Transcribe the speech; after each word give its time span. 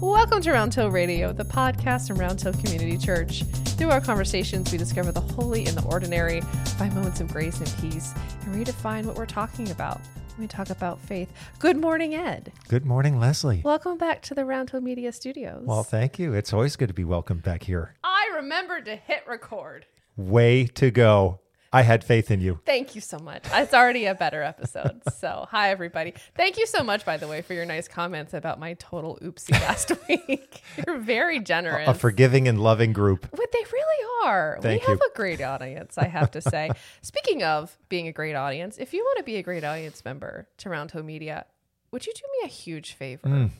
Welcome 0.00 0.40
to 0.42 0.52
Round 0.52 0.72
Hill 0.74 0.90
Radio, 0.90 1.30
the 1.30 1.44
podcast 1.44 2.08
from 2.08 2.16
Round 2.16 2.40
Hill 2.40 2.54
Community 2.54 2.96
Church. 2.96 3.42
Through 3.76 3.90
our 3.90 4.00
conversations, 4.00 4.72
we 4.72 4.78
discover 4.78 5.12
the 5.12 5.20
holy 5.20 5.66
in 5.66 5.74
the 5.74 5.82
ordinary, 5.84 6.40
find 6.78 6.94
moments 6.94 7.20
of 7.20 7.28
grace 7.28 7.58
and 7.58 7.70
peace, 7.82 8.14
and 8.46 8.54
redefine 8.54 9.04
what 9.04 9.16
we're 9.16 9.26
talking 9.26 9.70
about 9.70 10.00
when 10.36 10.40
we 10.40 10.46
talk 10.46 10.70
about 10.70 10.98
faith. 11.00 11.30
Good 11.58 11.76
morning, 11.76 12.14
Ed. 12.14 12.50
Good 12.68 12.86
morning, 12.86 13.20
Leslie. 13.20 13.60
Welcome 13.62 13.98
back 13.98 14.22
to 14.22 14.34
the 14.34 14.46
Round 14.46 14.70
Hill 14.70 14.80
Media 14.80 15.12
Studios. 15.12 15.64
Well, 15.66 15.84
thank 15.84 16.18
you. 16.18 16.32
It's 16.32 16.54
always 16.54 16.76
good 16.76 16.88
to 16.88 16.94
be 16.94 17.04
welcomed 17.04 17.42
back 17.42 17.64
here. 17.64 17.94
I 18.02 18.30
remembered 18.36 18.86
to 18.86 18.96
hit 18.96 19.24
record. 19.28 19.84
Way 20.16 20.64
to 20.66 20.90
go. 20.90 21.40
I 21.72 21.82
had 21.82 22.02
faith 22.02 22.32
in 22.32 22.40
you. 22.40 22.58
Thank 22.66 22.96
you 22.96 23.00
so 23.00 23.18
much. 23.18 23.44
It's 23.52 23.72
already 23.72 24.06
a 24.06 24.14
better 24.14 24.42
episode. 24.42 25.02
So, 25.20 25.46
hi, 25.50 25.68
everybody. 25.68 26.14
Thank 26.34 26.56
you 26.56 26.66
so 26.66 26.82
much, 26.82 27.04
by 27.04 27.18
the 27.18 27.28
way, 27.28 27.42
for 27.42 27.52
your 27.52 27.66
nice 27.66 27.88
comments 27.88 28.32
about 28.32 28.58
my 28.58 28.72
total 28.74 29.18
oopsie 29.20 29.52
last 29.52 29.92
week. 30.08 30.62
You're 30.86 30.96
very 30.96 31.40
generous. 31.40 31.86
A 31.88 31.92
forgiving 31.92 32.48
and 32.48 32.58
loving 32.58 32.94
group. 32.94 33.26
What 33.30 33.52
they 33.52 33.62
really 33.70 34.06
are. 34.24 34.58
Thank 34.62 34.82
we 34.82 34.88
have 34.88 35.00
a 35.00 35.14
great 35.14 35.42
audience, 35.42 35.98
I 35.98 36.06
have 36.06 36.30
to 36.30 36.40
say. 36.40 36.70
Speaking 37.02 37.42
of 37.42 37.76
being 37.90 38.08
a 38.08 38.12
great 38.12 38.34
audience, 38.34 38.78
if 38.78 38.94
you 38.94 39.04
want 39.04 39.18
to 39.18 39.24
be 39.24 39.36
a 39.36 39.42
great 39.42 39.62
audience 39.62 40.02
member 40.02 40.48
to 40.58 40.70
Round 40.70 40.94
Media, 41.04 41.44
would 41.90 42.06
you 42.06 42.14
do 42.14 42.22
me 42.40 42.46
a 42.46 42.48
huge 42.48 42.94
favor? 42.94 43.28
Mm. 43.28 43.50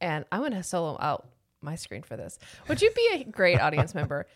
And 0.00 0.24
I'm 0.32 0.40
going 0.40 0.52
to 0.52 0.62
solo 0.62 0.96
out 1.00 1.28
my 1.60 1.74
screen 1.74 2.02
for 2.02 2.16
this. 2.16 2.38
Would 2.68 2.80
you 2.80 2.90
be 2.92 3.10
a 3.12 3.24
great 3.24 3.60
audience 3.60 3.94
member 3.94 4.26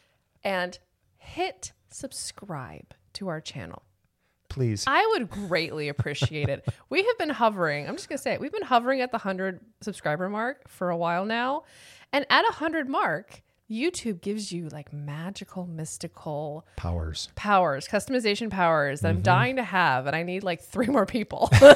and 0.45 0.79
hit 1.17 1.73
subscribe 1.89 2.95
to 3.19 3.29
our 3.29 3.41
channel? 3.41 3.83
Please. 4.49 4.85
I 4.87 5.07
would 5.13 5.29
greatly 5.29 5.89
appreciate 5.89 6.49
it. 6.49 6.67
We 6.91 7.05
have 7.05 7.19
been 7.19 7.29
hovering, 7.29 7.87
I'm 7.87 7.97
just 7.97 8.09
going 8.09 8.17
to 8.17 8.23
say 8.23 8.33
it, 8.33 8.41
we've 8.41 8.53
been 8.53 8.63
hovering 8.63 9.03
at 9.03 9.11
the 9.11 9.19
100 9.19 9.61
subscriber 9.83 10.31
mark 10.31 10.69
for 10.69 10.89
a 10.89 10.97
while 10.97 11.27
now. 11.27 11.65
And 12.15 12.25
at 12.31 12.45
a 12.45 12.53
100 12.53 12.89
mark, 12.89 13.43
YouTube 13.71 14.23
gives 14.23 14.51
you 14.51 14.71
like 14.71 14.91
magical, 14.91 15.67
mystical 15.67 16.67
Powers. 16.77 17.29
powers, 17.35 17.87
customization 17.87 18.49
powers 18.51 19.01
that 19.01 19.09
I'm 19.09 19.17
mm-hmm. 19.17 19.23
dying 19.23 19.57
to 19.57 19.65
have. 19.65 20.07
And 20.07 20.17
I 20.17 20.23
need 20.23 20.45
like 20.45 20.63
three 20.63 20.87
more 20.87 21.05
people. 21.05 21.51
so 21.61 21.67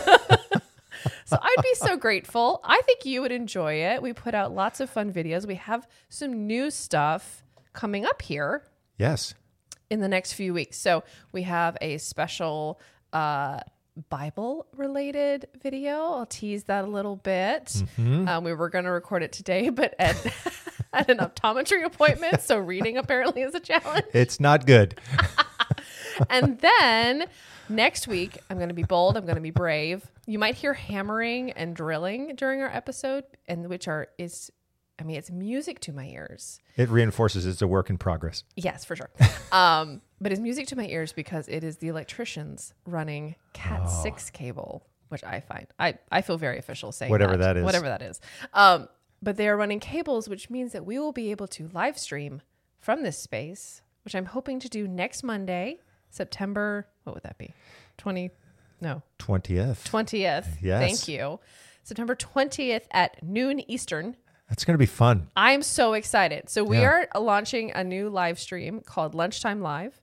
I'd 1.33 1.63
be 1.63 1.75
so 1.75 1.99
grateful. 1.99 2.61
I 2.65 2.81
think 2.87 3.05
you 3.05 3.21
would 3.21 3.33
enjoy 3.33 3.75
it. 3.75 4.01
We 4.01 4.15
put 4.15 4.35
out 4.35 4.55
lots 4.55 4.81
of 4.81 4.89
fun 4.89 5.13
videos. 5.13 5.47
We 5.47 5.57
have 5.57 5.87
some 6.09 6.47
new 6.47 6.71
stuff 6.71 7.43
coming 7.75 8.07
up 8.07 8.23
here 8.23 8.63
Yes. 9.03 9.35
In 9.93 10.01
the 10.01 10.09
next 10.09 10.33
few 10.33 10.55
weeks. 10.55 10.79
So 10.79 11.05
we 11.33 11.43
have 11.43 11.77
a 11.83 11.99
special 11.99 12.81
uh, 13.13 13.61
Bible 14.09 14.67
related 14.75 15.49
video. 15.63 15.97
I'll 16.15 16.27
tease 16.27 16.65
that 16.65 16.85
a 16.85 16.89
little 16.89 17.17
bit. 17.17 17.83
Um, 18.27 18.43
we 18.43 18.55
were 18.55 18.71
going 18.71 18.87
to 18.87 18.91
record 18.91 19.23
it 19.23 19.33
today, 19.33 19.69
but 19.69 19.95
Ed 19.99 20.17
had 20.95 21.11
an 21.11 21.19
optometry 21.19 21.85
appointment. 21.85 22.41
So 22.41 22.57
reading 22.59 22.97
apparently 22.97 23.43
is 23.43 23.55
a 23.55 23.61
challenge. 23.61 24.07
It's 24.15 24.41
not 24.41 24.67
good. 24.67 24.99
And 26.29 26.59
then 26.59 27.25
next 27.69 28.07
week, 28.07 28.39
I'm 28.51 28.59
going 28.59 28.69
to 28.69 28.75
be 28.75 28.83
bold. 28.83 29.17
I'm 29.17 29.25
going 29.25 29.37
to 29.37 29.43
be 29.43 29.51
brave. 29.51 30.05
You 30.27 30.39
might 30.39 30.55
hear 30.55 30.75
hammering 30.75 31.53
and 31.53 31.75
drilling 31.75 32.35
during 32.37 32.61
our 32.61 32.69
episode, 32.69 33.25
and 33.49 33.69
which 33.69 33.89
are 33.89 34.09
is, 34.19 34.51
I 35.03 35.05
mean, 35.05 35.17
it's 35.17 35.33
music 35.33 35.81
to 35.81 35.93
my 35.93 36.07
ears. 36.07 36.61
It 36.77 36.89
reinforces 36.89 37.45
it's 37.45 37.61
a 37.61 37.67
work 37.67 37.91
in 37.91 37.99
progress. 37.99 38.45
Yes, 38.55 38.85
for 38.85 38.95
sure. 38.95 39.11
Um, 39.53 40.01
but 40.21 40.31
it's 40.33 40.41
music 40.41 40.69
to 40.69 40.77
my 40.77 40.87
ears 40.87 41.13
because 41.13 41.47
it 41.49 41.63
is 41.65 41.77
the 41.79 41.89
electricians 41.89 42.73
running 42.87 43.35
Cat 43.53 43.83
Oh. 43.85 44.03
six 44.03 44.31
cable, 44.31 44.87
which 45.09 45.23
I 45.25 45.41
find 45.41 45.67
I, 45.79 45.99
I 46.11 46.23
feel 46.23 46.39
very 46.39 46.59
official 46.59 46.91
saying 46.93 47.11
Whatever 47.11 47.37
that 47.37 47.57
is. 47.59 47.65
whatever 47.65 47.87
that 47.87 48.01
is. 48.01 48.19
Um, 48.55 48.89
but 49.21 49.37
they 49.37 49.49
are 49.49 49.57
running 49.57 49.79
cables, 49.81 50.29
which 50.29 50.49
means 50.49 50.73
that 50.73 50.87
we 50.87 50.99
will 50.99 51.13
be 51.13 51.33
able 51.33 51.49
to 51.49 51.69
live 51.75 51.99
stream 51.99 52.41
from 52.79 53.03
this 53.03 53.19
space, 53.19 53.83
which 54.05 54.15
I'm 54.15 54.25
hoping 54.27 54.59
to 54.61 54.69
do 54.71 54.89
next 54.89 55.23
Monday, 55.23 55.81
September. 56.09 56.87
What 57.05 57.15
would 57.15 57.25
that 57.25 57.37
be? 57.39 57.53
Twenty? 57.99 58.31
No, 58.81 59.03
20th. 59.19 59.85
twentieth. 59.85 60.59
Yes. 60.63 60.81
Thank 60.81 61.09
you. 61.09 61.41
September 61.83 62.15
twentieth 62.15 62.87
at 62.93 63.23
noon 63.23 63.69
Eastern. 63.71 64.17
That's 64.53 64.67
going 64.67 64.75
to 64.75 64.79
be 64.79 64.85
fun. 64.85 65.31
I'm 65.35 65.63
so 65.63 65.95
excited. 65.95 66.51
So 66.51 66.63
we 66.63 66.77
Yeah. 66.77 67.07
are 67.15 67.21
launching 67.23 67.71
a 67.71 67.83
new 67.83 68.11
live 68.11 68.39
stream 68.39 68.83
called 68.83 69.15
Lunchtime 69.15 69.63
Live. 69.63 70.03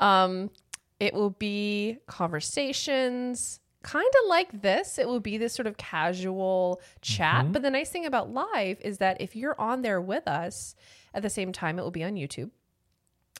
Um, 0.00 0.50
it 0.98 1.14
will 1.14 1.30
be 1.30 1.98
conversations, 2.08 3.60
kind 3.84 4.04
of 4.24 4.28
like 4.28 4.62
this. 4.62 4.98
It 4.98 5.06
will 5.06 5.20
be 5.20 5.38
this 5.38 5.52
sort 5.54 5.68
of 5.68 5.76
casual 5.76 6.80
chat. 7.02 7.52
But 7.52 7.62
the 7.62 7.70
nice 7.70 7.88
thing 7.90 8.04
about 8.04 8.30
live 8.30 8.80
is 8.80 8.98
that 8.98 9.20
if 9.20 9.36
you're 9.36 9.54
on 9.60 9.82
there 9.82 10.00
with 10.00 10.26
us 10.26 10.74
at 11.14 11.22
the 11.22 11.30
same 11.30 11.52
time, 11.52 11.78
it 11.78 11.82
will 11.82 11.92
be 11.92 12.02
on 12.02 12.14
YouTube. 12.14 12.50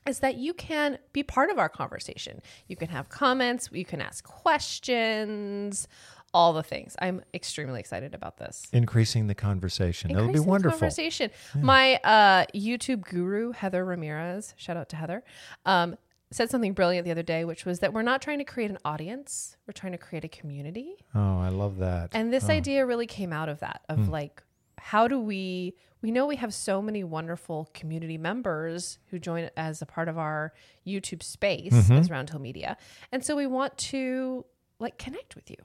Is 0.07 0.21
that 0.21 0.37
you 0.37 0.55
can 0.55 0.99
be 1.13 1.25
part 1.25 1.51
of 1.51 1.59
our 1.59 1.69
conversation. 1.69 2.41
You 2.69 2.77
can 2.77 2.91
have 2.91 3.09
comments, 3.09 3.71
you 3.73 3.85
can 3.85 4.01
ask 4.01 4.23
questions, 4.23 5.89
all 6.34 6.53
the 6.53 6.62
things. 6.62 6.97
I'm 7.00 7.22
extremely 7.33 7.78
excited 7.81 8.15
about 8.15 8.37
this 8.39 8.67
Increasing 8.72 9.28
the 9.28 9.34
conversation. 9.34 10.11
It'll 10.11 10.25
be 10.25 10.27
increasing 10.27 10.45
the 10.45 10.50
wonderful. 10.50 10.78
Conversation. 10.81 11.31
My 11.55 11.95
uh, 12.05 12.45
YouTube 12.55 13.03
guru 13.03 13.53
Heather 13.53 13.84
Ramirez, 13.84 14.53
shout 14.59 14.77
out 14.77 14.89
to 14.91 14.97
Heather, 14.97 15.23
um, 15.65 15.97
said 16.33 16.50
something 16.50 16.73
brilliant 16.73 17.05
the 17.05 17.12
other 17.12 17.23
day, 17.23 17.44
which 17.44 17.65
was 17.65 17.78
that 17.78 17.93
we're 17.93 18.03
not 18.03 18.21
trying 18.21 18.39
to 18.39 18.44
create 18.44 18.69
an 18.71 18.78
audience; 18.84 19.56
we're 19.67 19.73
trying 19.73 19.93
to 19.93 19.99
create 19.99 20.25
a 20.25 20.28
community. 20.28 20.97
Oh, 21.15 21.39
I 21.39 21.49
love 21.50 21.78
that. 21.78 22.11
And 22.12 22.33
this 22.33 22.49
Oh. 22.49 22.53
idea 22.53 22.84
really 22.84 23.06
came 23.06 23.33
out 23.33 23.49
of 23.49 23.61
that 23.61 23.83
of 23.89 24.09
like, 24.09 24.43
how 24.78 25.06
do 25.06 25.19
we? 25.21 25.77
We 26.03 26.11
know 26.11 26.27
we 26.27 26.37
have 26.37 26.53
so 26.53 26.83
many 26.83 27.03
wonderful 27.05 27.71
community 27.73 28.19
members 28.19 28.99
who 29.11 29.19
join 29.19 29.49
as 29.56 29.81
a 29.81 29.87
part 29.87 30.09
of 30.09 30.19
our 30.19 30.53
YouTube 30.87 31.23
space 31.23 31.73
as 31.91 32.11
Round 32.11 32.28
Hill 32.28 32.41
Media, 32.41 32.77
and 33.12 33.25
so 33.25 33.37
we 33.37 33.47
want 33.47 33.78
to 33.78 34.44
like 34.81 34.99
connect 34.99 35.37
with 35.37 35.50
you. 35.50 35.56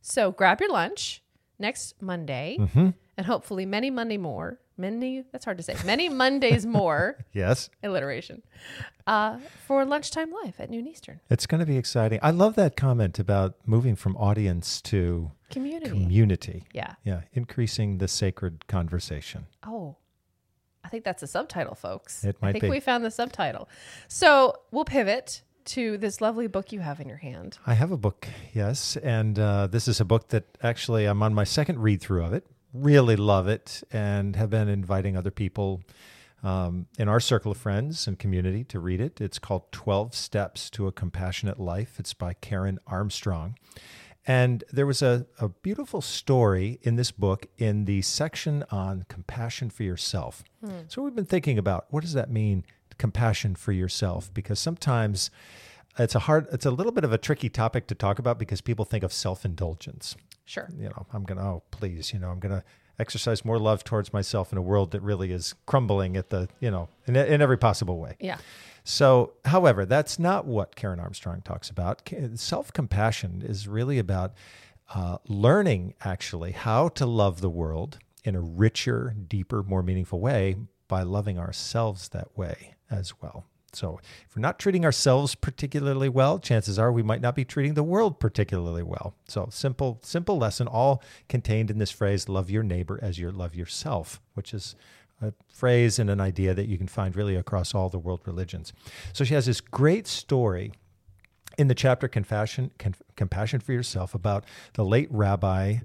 So 0.00 0.32
grab 0.32 0.60
your 0.60 0.70
lunch 0.70 1.22
next 1.58 2.00
Monday, 2.02 2.58
and 2.74 3.26
hopefully 3.26 3.66
many 3.66 3.90
Monday 3.90 4.16
more. 4.18 4.58
Many 4.78 5.22
that's 5.30 5.44
hard 5.44 5.58
to 5.58 5.62
say. 5.62 5.76
Many 5.84 6.08
Mondays 6.08 6.64
more 6.66 7.18
Yes. 7.32 7.68
alliteration 7.82 8.42
uh, 9.06 9.38
for 9.66 9.84
lunchtime 9.84 10.32
live 10.42 10.58
at 10.58 10.70
noon 10.70 10.86
Eastern. 10.88 11.20
It's 11.28 11.46
going 11.46 11.60
to 11.60 11.66
be 11.66 11.76
exciting. 11.76 12.18
I 12.22 12.30
love 12.30 12.54
that 12.56 12.74
comment 12.74 13.18
about 13.18 13.54
moving 13.66 13.96
from 13.96 14.16
audience 14.16 14.80
to 14.82 15.30
Community. 15.50 15.90
community. 15.90 16.64
yeah. 16.72 16.94
Yeah. 17.04 17.20
Increasing 17.34 17.98
the 17.98 18.08
sacred 18.08 18.66
conversation. 18.66 19.46
Oh, 19.64 19.96
I 20.82 20.88
think 20.88 21.04
that's 21.04 21.22
a 21.22 21.26
subtitle, 21.26 21.74
folks. 21.74 22.24
It 22.24 22.36
I 22.40 22.46
might 22.46 22.52
think 22.52 22.62
be. 22.62 22.70
we 22.70 22.80
found 22.80 23.04
the 23.04 23.10
subtitle. 23.10 23.68
So 24.08 24.56
we'll 24.72 24.86
pivot 24.86 25.42
to 25.66 25.96
this 25.98 26.20
lovely 26.20 26.46
book 26.46 26.72
you 26.72 26.80
have 26.80 27.00
in 27.00 27.08
your 27.08 27.18
hand. 27.18 27.58
I 27.66 27.74
have 27.74 27.90
a 27.90 27.96
book, 27.96 28.28
yes, 28.52 28.96
and 28.96 29.38
uh, 29.38 29.66
this 29.66 29.88
is 29.88 30.00
a 30.00 30.04
book 30.04 30.28
that 30.28 30.44
actually 30.62 31.06
I'm 31.06 31.22
on 31.22 31.34
my 31.34 31.44
second 31.44 31.80
read 31.80 32.00
through 32.00 32.24
of 32.24 32.32
it. 32.32 32.46
Really 32.72 33.16
love 33.16 33.48
it, 33.48 33.82
and 33.92 34.36
have 34.36 34.50
been 34.50 34.68
inviting 34.68 35.16
other 35.16 35.30
people 35.30 35.82
um, 36.42 36.86
in 36.98 37.08
our 37.08 37.20
circle 37.20 37.52
of 37.52 37.58
friends 37.58 38.06
and 38.06 38.18
community 38.18 38.64
to 38.64 38.80
read 38.80 39.00
it. 39.00 39.20
It's 39.20 39.38
called 39.38 39.70
12 39.72 40.14
Steps 40.14 40.70
to 40.70 40.86
a 40.86 40.92
Compassionate 40.92 41.60
Life. 41.60 41.96
It's 41.98 42.14
by 42.14 42.34
Karen 42.34 42.78
Armstrong. 42.86 43.56
And 44.26 44.62
there 44.72 44.86
was 44.86 45.02
a, 45.02 45.26
a 45.40 45.48
beautiful 45.48 46.00
story 46.00 46.78
in 46.82 46.94
this 46.96 47.10
book 47.10 47.46
in 47.58 47.86
the 47.86 48.02
section 48.02 48.64
on 48.70 49.04
compassion 49.08 49.68
for 49.68 49.82
yourself. 49.82 50.44
So 50.86 51.02
we've 51.02 51.14
been 51.14 51.24
thinking 51.24 51.58
about 51.58 51.86
what 51.90 52.02
does 52.02 52.12
that 52.12 52.30
mean, 52.30 52.64
compassion 53.02 53.56
for 53.56 53.72
yourself? 53.72 54.32
Because 54.32 54.60
sometimes 54.60 55.28
it's 55.98 56.14
a 56.14 56.20
hard, 56.20 56.46
it's 56.52 56.64
a 56.64 56.70
little 56.70 56.92
bit 56.92 57.02
of 57.02 57.12
a 57.12 57.18
tricky 57.18 57.48
topic 57.48 57.88
to 57.88 57.96
talk 57.96 58.20
about 58.20 58.38
because 58.38 58.60
people 58.60 58.84
think 58.84 59.02
of 59.02 59.12
self 59.12 59.44
indulgence. 59.44 60.14
Sure. 60.44 60.68
You 60.78 60.84
know, 60.84 61.06
I'm 61.12 61.24
going 61.24 61.38
to, 61.38 61.44
oh, 61.44 61.62
please, 61.72 62.12
you 62.12 62.20
know, 62.20 62.30
I'm 62.30 62.38
going 62.38 62.54
to 62.54 62.62
exercise 63.00 63.44
more 63.44 63.58
love 63.58 63.82
towards 63.82 64.12
myself 64.12 64.52
in 64.52 64.58
a 64.58 64.62
world 64.62 64.92
that 64.92 65.02
really 65.02 65.32
is 65.32 65.56
crumbling 65.66 66.16
at 66.16 66.30
the, 66.30 66.48
you 66.60 66.70
know, 66.70 66.88
in, 67.06 67.16
in 67.16 67.42
every 67.42 67.58
possible 67.58 67.98
way. 67.98 68.16
Yeah. 68.20 68.38
So, 68.84 69.32
however, 69.44 69.84
that's 69.84 70.18
not 70.18 70.46
what 70.46 70.76
Karen 70.76 71.00
Armstrong 71.00 71.42
talks 71.42 71.70
about. 71.70 72.08
Self 72.34 72.72
compassion 72.72 73.42
is 73.44 73.66
really 73.66 73.98
about 73.98 74.32
uh, 74.94 75.18
learning, 75.26 75.94
actually, 76.04 76.52
how 76.52 76.88
to 76.90 77.06
love 77.06 77.40
the 77.40 77.50
world 77.50 77.98
in 78.22 78.36
a 78.36 78.40
richer, 78.40 79.14
deeper, 79.28 79.64
more 79.64 79.82
meaningful 79.82 80.20
way 80.20 80.54
by 80.86 81.02
loving 81.02 81.38
ourselves 81.38 82.10
that 82.10 82.36
way 82.36 82.74
as 82.92 83.14
well. 83.20 83.46
So, 83.74 84.00
if 84.28 84.36
we're 84.36 84.42
not 84.42 84.58
treating 84.58 84.84
ourselves 84.84 85.34
particularly 85.34 86.10
well, 86.10 86.38
chances 86.38 86.78
are 86.78 86.92
we 86.92 87.02
might 87.02 87.22
not 87.22 87.34
be 87.34 87.44
treating 87.44 87.72
the 87.72 87.82
world 87.82 88.20
particularly 88.20 88.82
well. 88.82 89.14
So, 89.28 89.48
simple, 89.50 89.98
simple 90.02 90.36
lesson, 90.36 90.68
all 90.68 91.02
contained 91.28 91.70
in 91.70 91.78
this 91.78 91.90
phrase: 91.90 92.28
"Love 92.28 92.50
your 92.50 92.62
neighbor 92.62 92.98
as 93.00 93.18
you 93.18 93.30
love 93.30 93.54
yourself," 93.54 94.20
which 94.34 94.52
is 94.52 94.76
a 95.22 95.32
phrase 95.48 95.98
and 95.98 96.10
an 96.10 96.20
idea 96.20 96.52
that 96.52 96.68
you 96.68 96.76
can 96.76 96.88
find 96.88 97.16
really 97.16 97.34
across 97.34 97.74
all 97.74 97.88
the 97.88 97.98
world 97.98 98.20
religions. 98.26 98.74
So, 99.14 99.24
she 99.24 99.32
has 99.32 99.46
this 99.46 99.62
great 99.62 100.06
story 100.06 100.72
in 101.56 101.68
the 101.68 101.74
chapter 101.74 102.08
"Compassion, 102.08 102.72
Compassion 103.16 103.60
for 103.60 103.72
Yourself" 103.72 104.14
about 104.14 104.44
the 104.74 104.84
late 104.84 105.08
Rabbi 105.10 105.76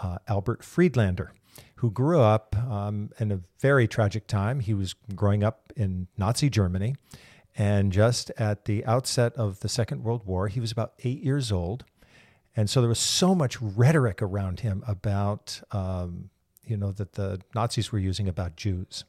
uh, 0.00 0.18
Albert 0.26 0.64
Friedlander 0.64 1.30
who 1.76 1.90
grew 1.90 2.20
up 2.20 2.56
um, 2.56 3.10
in 3.18 3.30
a 3.32 3.40
very 3.60 3.86
tragic 3.86 4.26
time. 4.26 4.60
He 4.60 4.74
was 4.74 4.94
growing 5.14 5.44
up 5.44 5.72
in 5.76 6.08
Nazi 6.16 6.50
Germany. 6.50 6.96
And 7.56 7.92
just 7.92 8.30
at 8.36 8.66
the 8.66 8.84
outset 8.84 9.34
of 9.34 9.60
the 9.60 9.68
Second 9.68 10.04
World 10.04 10.26
War, 10.26 10.48
he 10.48 10.60
was 10.60 10.72
about 10.72 10.92
eight 11.04 11.22
years 11.22 11.50
old. 11.50 11.84
And 12.54 12.68
so 12.68 12.80
there 12.80 12.88
was 12.88 12.98
so 12.98 13.34
much 13.34 13.60
rhetoric 13.60 14.20
around 14.22 14.60
him 14.60 14.82
about, 14.86 15.60
um, 15.72 16.30
you 16.64 16.76
know, 16.76 16.92
that 16.92 17.12
the 17.12 17.40
Nazis 17.54 17.92
were 17.92 17.98
using 17.98 18.28
about 18.28 18.56
Jews. 18.56 19.04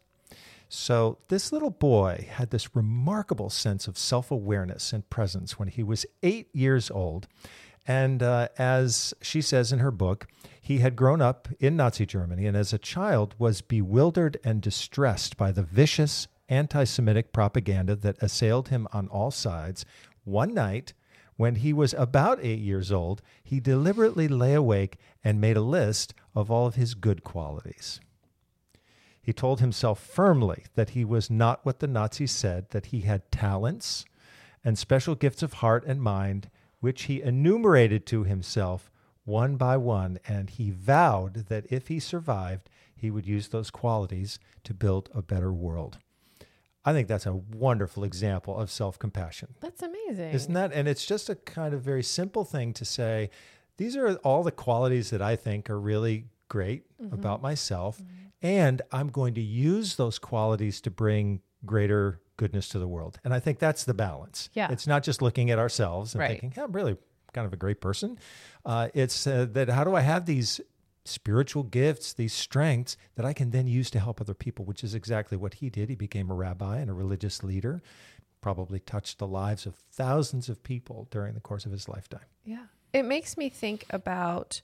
So 0.69 1.18
this 1.30 1.54
little 1.54 1.69
boy 1.69 2.28
had 2.30 2.50
this 2.50 2.75
remarkable 2.75 3.50
sense 3.50 3.88
of 3.88 3.98
self 3.98 4.31
awareness 4.31 4.92
and 4.92 5.10
presence 5.10 5.58
when 5.58 5.69
he 5.69 5.84
was 5.84 6.06
eight 6.24 6.54
years 6.54 6.92
old. 6.92 7.28
And 7.88 8.22
uh, 8.22 8.50
as 8.57 9.13
she 9.22 9.42
says 9.42 9.72
in 9.72 9.80
her 9.80 9.92
book, 9.92 10.28
he 10.62 10.80
had 10.80 10.98
grown 10.98 11.22
up 11.22 11.48
in 11.60 11.78
Nazi 11.78 12.06
Germany 12.06 12.45
and 12.45 12.57
as 12.57 12.74
a 12.74 12.78
child 12.78 13.34
was 13.39 13.62
bewildered 13.62 14.38
and 14.44 14.62
distressed 14.62 15.38
by 15.38 15.54
the 15.54 15.63
vicious 15.63 16.28
anti 16.50 16.84
Semitic 16.84 17.31
propaganda 17.31 17.95
that 17.95 18.22
assailed 18.22 18.69
him 18.69 18.88
on 18.92 19.07
all 19.07 19.31
sides. 19.31 19.86
One 20.25 20.54
night, 20.54 20.94
when 21.38 21.56
he 21.56 21.72
was 21.72 21.94
about 21.94 22.39
eight 22.42 22.60
years 22.60 22.92
old, 22.92 23.22
he 23.44 23.60
deliberately 23.60 24.28
lay 24.28 24.54
awake 24.54 24.98
and 25.24 25.40
made 25.40 25.56
a 25.56 25.62
list 25.62 26.13
of 26.36 26.51
all 26.51 26.68
of 26.68 26.75
his 26.75 26.95
good 26.95 27.24
qualities. 27.24 28.01
He 29.22 29.33
told 29.33 29.60
himself 29.60 30.00
firmly 30.00 30.66
that 30.75 30.92
he 30.92 31.06
was 31.06 31.30
not 31.30 31.66
what 31.66 31.80
the 31.80 31.88
Nazis 31.88 32.31
said, 32.31 32.69
that 32.72 32.88
he 32.88 33.01
had 33.01 33.31
talents 33.31 34.06
and 34.63 34.78
special 34.78 35.16
gifts 35.16 35.44
of 35.44 35.54
heart 35.54 35.86
and 35.86 36.01
mind, 36.01 36.50
which 36.79 37.03
he 37.03 37.21
enumerated 37.21 38.06
to 38.07 38.24
himself 38.24 38.89
one 39.25 39.56
by 39.57 39.75
one, 39.77 40.19
and 40.27 40.50
he 40.50 40.71
vowed 40.71 41.47
that 41.50 41.65
if 41.69 41.88
he 41.89 42.00
survived, 42.00 42.69
he 42.95 43.12
would 43.12 43.25
use 43.27 43.50
those 43.50 43.69
qualities 43.69 44.39
to 44.63 44.74
build 44.74 45.09
a 45.13 45.21
better 45.21 45.51
world. 45.51 45.97
I 46.85 46.94
think 46.94 47.09
that's 47.09 47.25
a 47.25 47.33
wonderful 47.33 48.06
example 48.06 48.57
of 48.57 48.71
self 48.71 48.97
compassion. 48.97 49.56
That's 49.59 49.81
amazing. 49.83 50.31
Isn't 50.31 50.53
that? 50.53 50.71
And 50.71 50.88
it's 50.88 51.06
just 51.06 51.29
a 51.29 51.35
kind 51.35 51.74
of 51.74 51.81
very 51.81 52.03
simple 52.03 52.45
thing 52.45 52.71
to 52.74 52.85
say, 52.85 53.30
these 53.75 53.97
are 53.97 54.15
all 54.18 54.44
the 54.44 54.51
qualities 54.51 55.09
that 55.09 55.21
I 55.21 55.35
think 55.35 55.69
are 55.69 55.80
really 55.80 56.25
great 56.47 56.83
Mm-hmm. 57.01 57.13
about 57.13 57.41
myself. 57.44 58.01
And 58.41 58.81
I'm 58.91 59.09
going 59.09 59.33
to 59.35 59.41
use 59.41 59.97
those 59.97 60.18
qualities 60.18 60.81
to 60.81 60.89
bring 60.89 61.41
greater 61.65 62.21
goodness 62.38 62.69
to 62.69 62.80
the 62.80 62.88
world. 62.88 63.19
And 63.24 63.34
I 63.34 63.39
think 63.39 63.60
that's 63.60 63.84
the 63.84 63.94
balance. 63.94 64.50
Yeah. 64.54 64.72
It's 64.72 64.88
not 64.88 65.04
just 65.04 65.22
looking 65.22 65.50
at 65.51 65.60
ourselves 65.60 66.13
and 66.13 66.19
Right. 66.22 66.30
thinking, 66.39 66.54
"Yeah, 66.56 66.63
I'm 66.66 66.72
really 66.72 66.98
kind 67.34 67.45
of 67.45 67.54
a 67.54 67.57
great 67.57 67.81
person. 67.81 68.18
Uh, 68.66 68.89
it's 68.94 69.28
uh, 69.28 69.45
that 69.51 69.69
how 69.69 69.84
do 69.84 69.95
I 69.95 70.01
have 70.01 70.25
these 70.25 70.62
spiritual 71.06 71.63
gifts, 71.63 72.13
these 72.13 72.34
strengths 72.34 72.98
that 73.16 73.25
I 73.25 73.34
can 73.34 73.51
then 73.51 73.66
use 73.68 73.89
to 73.92 74.00
help 74.00 74.19
other 74.19 74.34
people, 74.34 74.66
which 74.66 74.84
is 74.84 74.94
exactly 74.94 75.38
what 75.38 75.56
he 75.56 75.69
did. 75.69 75.89
He 75.89 75.95
became 75.95 76.30
a 76.30 76.34
rabbi 76.34 76.78
and 76.80 76.89
a 76.89 76.94
religious 76.94 77.44
leader, 77.44 77.81
probably 78.42 78.80
touched 78.80 79.18
the 79.18 79.28
lives 79.28 79.66
of 79.66 79.75
thousands 79.75 80.50
of 80.50 80.63
people 80.63 81.07
during 81.10 81.33
the 81.33 81.40
course 81.40 81.66
of 81.66 81.72
his 81.72 81.88
lifetime. 81.88 82.25
Yeah. 82.44 82.66
It 82.94 83.04
makes 83.04 83.38
me 83.38 83.50
think 83.50 83.86
about, 83.90 84.62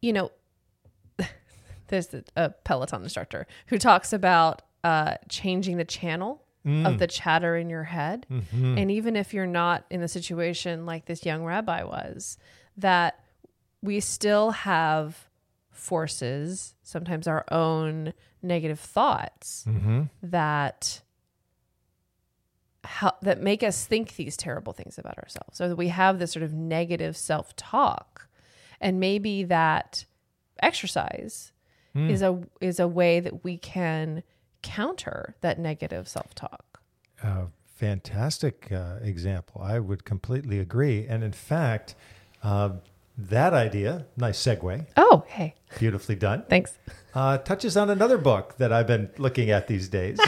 you 0.00 0.12
know, 0.12 0.30
there's 1.88 2.08
a 2.36 2.50
Peloton 2.50 3.02
instructor 3.02 3.46
who 3.66 3.78
talks 3.78 4.12
about 4.12 4.62
uh, 4.84 5.16
changing 5.28 5.76
the 5.76 5.84
channel 5.84 6.42
of 6.64 6.70
mm. 6.70 6.98
the 6.98 7.08
chatter 7.08 7.56
in 7.56 7.68
your 7.68 7.84
head. 7.84 8.24
Mm-hmm. 8.30 8.78
And 8.78 8.90
even 8.90 9.16
if 9.16 9.34
you're 9.34 9.46
not 9.46 9.84
in 9.90 10.00
the 10.00 10.08
situation 10.08 10.86
like 10.86 11.06
this 11.06 11.26
young 11.26 11.44
rabbi 11.44 11.82
was, 11.82 12.38
that 12.76 13.18
we 13.80 13.98
still 13.98 14.52
have 14.52 15.28
forces, 15.70 16.74
sometimes 16.82 17.26
our 17.26 17.44
own 17.50 18.12
negative 18.42 18.78
thoughts 18.78 19.64
mm-hmm. 19.68 20.02
that 20.22 21.02
how, 22.84 23.12
that 23.22 23.40
make 23.40 23.62
us 23.62 23.84
think 23.84 24.16
these 24.16 24.36
terrible 24.36 24.72
things 24.72 24.98
about 24.98 25.18
ourselves. 25.18 25.56
So 25.56 25.68
that 25.68 25.76
we 25.76 25.88
have 25.88 26.18
this 26.18 26.32
sort 26.32 26.44
of 26.44 26.52
negative 26.52 27.16
self-talk. 27.16 28.28
And 28.80 29.00
maybe 29.00 29.44
that 29.44 30.04
exercise 30.60 31.52
mm. 31.96 32.10
is 32.10 32.22
a 32.22 32.40
is 32.60 32.78
a 32.78 32.88
way 32.88 33.20
that 33.20 33.44
we 33.44 33.56
can 33.56 34.22
counter 34.62 35.34
that 35.40 35.58
negative 35.58 36.08
self-talk. 36.08 36.80
A 37.22 37.46
fantastic 37.76 38.70
uh, 38.72 38.96
example. 39.02 39.60
I 39.62 39.78
would 39.78 40.04
completely 40.04 40.58
agree. 40.58 41.06
And 41.06 41.22
in 41.22 41.32
fact, 41.32 41.94
uh, 42.42 42.70
that 43.18 43.52
idea, 43.52 44.06
nice 44.16 44.42
segue, 44.42 44.86
Oh, 44.96 45.24
hey. 45.28 45.54
beautifully 45.78 46.14
done, 46.14 46.44
Thanks. 46.48 46.78
uh, 47.14 47.38
touches 47.38 47.76
on 47.76 47.90
another 47.90 48.18
book 48.18 48.56
that 48.56 48.72
I've 48.72 48.86
been 48.86 49.10
looking 49.18 49.50
at 49.50 49.66
these 49.68 49.88
days, 49.88 50.18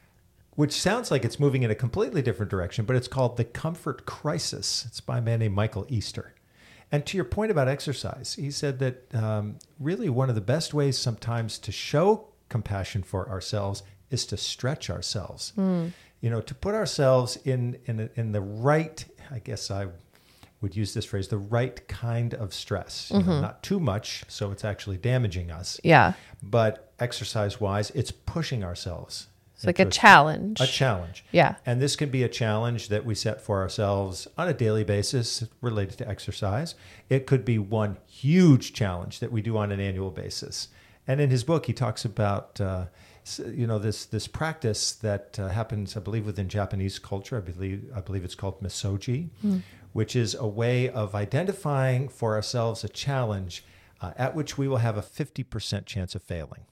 which 0.54 0.72
sounds 0.72 1.10
like 1.10 1.24
it's 1.24 1.40
moving 1.40 1.62
in 1.62 1.70
a 1.70 1.74
completely 1.74 2.22
different 2.22 2.50
direction, 2.50 2.84
but 2.84 2.96
it's 2.96 3.08
called 3.08 3.36
The 3.36 3.44
Comfort 3.44 4.04
Crisis. 4.06 4.84
It's 4.86 5.00
by 5.00 5.18
a 5.18 5.22
man 5.22 5.38
named 5.40 5.54
Michael 5.54 5.86
Easter. 5.88 6.34
And 6.92 7.04
to 7.06 7.16
your 7.16 7.24
point 7.24 7.50
about 7.50 7.68
exercise, 7.68 8.34
he 8.34 8.50
said 8.50 8.78
that 8.78 9.12
um, 9.14 9.56
really 9.80 10.08
one 10.08 10.28
of 10.28 10.34
the 10.34 10.40
best 10.40 10.72
ways 10.72 10.96
sometimes 10.96 11.58
to 11.60 11.72
show 11.72 12.28
compassion 12.56 13.02
for 13.02 13.28
ourselves 13.28 13.82
is 14.10 14.24
to 14.26 14.36
stretch 14.36 14.88
ourselves. 14.96 15.52
Hmm. 15.56 15.88
You 16.22 16.30
know, 16.30 16.40
to 16.40 16.54
put 16.54 16.74
ourselves 16.74 17.38
in 17.44 17.78
in 17.86 18.08
in 18.20 18.32
the 18.32 18.40
right. 18.40 18.98
I 19.30 19.40
guess 19.48 19.70
I 19.70 19.88
would 20.60 20.74
use 20.82 20.94
this 20.94 21.04
phrase: 21.04 21.28
the 21.28 21.44
right 21.58 21.76
kind 21.88 22.32
of 22.34 22.54
stress. 22.54 23.10
You 23.10 23.18
know, 23.18 23.24
mm-hmm. 23.24 23.42
not 23.42 23.62
too 23.62 23.80
much, 23.92 24.24
so 24.28 24.50
it's 24.52 24.64
actually 24.64 24.96
damaging 24.96 25.50
us 25.50 25.68
Yeah. 25.84 26.14
but 26.42 26.92
exercise 26.98 27.60
wise, 27.60 27.90
it's 28.00 28.12
pushing 28.34 28.64
ourselves. 28.64 29.28
It's 29.54 29.64
like 29.64 29.78
a 29.78 29.82
into 29.82 29.98
challenge. 29.98 30.60
a 30.60 30.66
challenge. 30.66 31.24
Yeah. 31.32 31.54
And 31.64 31.80
this 31.80 31.96
can 31.96 32.10
be 32.10 32.22
a 32.22 32.28
challenge 32.28 32.88
that 32.88 33.06
we 33.06 33.14
set 33.14 33.40
for 33.40 33.62
ourselves 33.62 34.28
on 34.36 34.48
a 34.48 34.54
daily 34.54 34.84
basis 34.84 35.44
related 35.62 35.96
to 35.98 36.08
exercise. 36.08 36.74
It 37.08 37.26
could 37.26 37.44
be 37.44 37.58
one 37.58 37.96
huge 38.06 38.74
challenge 38.74 39.20
that 39.20 39.32
we 39.32 39.40
do 39.40 39.56
on 39.56 39.72
an 39.72 39.80
annual 39.80 40.10
basis. 40.10 40.68
And 41.08 41.20
in 41.20 41.30
his 41.30 41.44
book, 41.44 41.66
he 41.66 41.72
talks 41.72 42.04
about 42.04 42.60
uh, 42.60 42.86
you 43.46 43.66
know 43.66 43.78
this 43.78 44.06
this 44.06 44.26
practice 44.28 44.92
that 44.92 45.38
uh, 45.38 45.48
happens, 45.48 45.96
I 45.96 46.00
believe, 46.00 46.26
within 46.26 46.48
Japanese 46.48 46.98
culture. 46.98 47.36
I 47.36 47.40
believe 47.40 47.90
I 47.94 48.00
believe 48.00 48.24
it's 48.24 48.34
called 48.34 48.60
misogi, 48.62 49.30
which 49.92 50.16
is 50.16 50.34
a 50.34 50.46
way 50.46 50.88
of 50.88 51.14
identifying 51.14 52.08
for 52.08 52.34
ourselves 52.34 52.84
a 52.84 52.88
challenge 52.88 53.64
uh, 54.00 54.12
at 54.16 54.34
which 54.34 54.58
we 54.58 54.68
will 54.68 54.78
have 54.78 54.96
a 54.96 55.02
fifty 55.02 55.42
percent 55.42 55.86
chance 55.86 56.14
of 56.14 56.22
failing. 56.22 56.62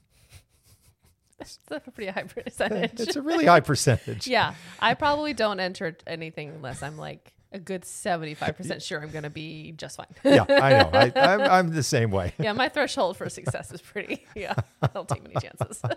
It's 1.37 1.59
a 1.69 1.81
pretty 1.91 2.09
high 2.09 2.23
percentage. 2.43 2.97
It's 2.97 3.17
a 3.17 3.21
really 3.21 3.45
high 3.45 3.59
percentage. 3.59 4.25
yeah. 4.37 4.55
I 4.79 4.93
probably 4.93 5.33
don't 5.33 5.59
enter 5.59 5.97
anything 6.07 6.49
unless 6.49 6.81
I'm 6.81 6.97
like 6.97 7.34
a 7.55 7.59
good 7.59 7.83
75% 7.83 8.85
sure 8.85 9.01
I'm 9.01 9.09
going 9.09 9.23
to 9.23 9.29
be 9.29 9.73
just 9.77 9.97
fine. 9.97 10.07
yeah, 10.23 10.45
I 10.49 10.69
know. 10.71 10.89
I, 10.93 11.11
I'm, 11.33 11.41
I'm 11.41 11.73
the 11.73 11.81
same 11.83 12.11
way. 12.11 12.33
yeah, 12.37 12.51
my 12.53 12.69
threshold 12.69 13.17
for 13.17 13.29
success 13.29 13.71
is 13.71 13.81
pretty, 13.81 14.25
yeah, 14.35 14.53
I 14.81 14.87
don't 14.87 15.07
take 15.07 15.23
many 15.23 15.35
chances. 15.39 15.81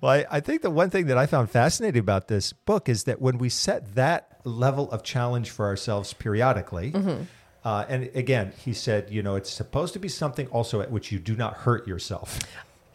Well, 0.00 0.12
I, 0.12 0.26
I 0.30 0.40
think 0.40 0.62
the 0.62 0.70
one 0.70 0.90
thing 0.90 1.06
that 1.06 1.16
I 1.18 1.26
found 1.26 1.50
fascinating 1.50 2.00
about 2.00 2.28
this 2.28 2.52
book 2.52 2.88
is 2.88 3.04
that 3.04 3.20
when 3.20 3.38
we 3.38 3.48
set 3.48 3.94
that 3.94 4.40
level 4.44 4.90
of 4.90 5.02
challenge 5.02 5.50
for 5.50 5.66
ourselves 5.66 6.12
periodically, 6.12 6.92
uh, 7.64 7.84
and 7.88 8.10
again, 8.14 8.52
he 8.58 8.72
said, 8.72 9.10
you 9.10 9.22
know, 9.22 9.36
it's 9.36 9.50
supposed 9.50 9.92
to 9.94 9.98
be 10.00 10.08
something 10.08 10.46
also 10.48 10.80
at 10.80 10.90
which 10.90 11.12
you 11.12 11.18
do 11.18 11.36
not 11.36 11.54
hurt 11.58 11.86
yourself. 11.86 12.38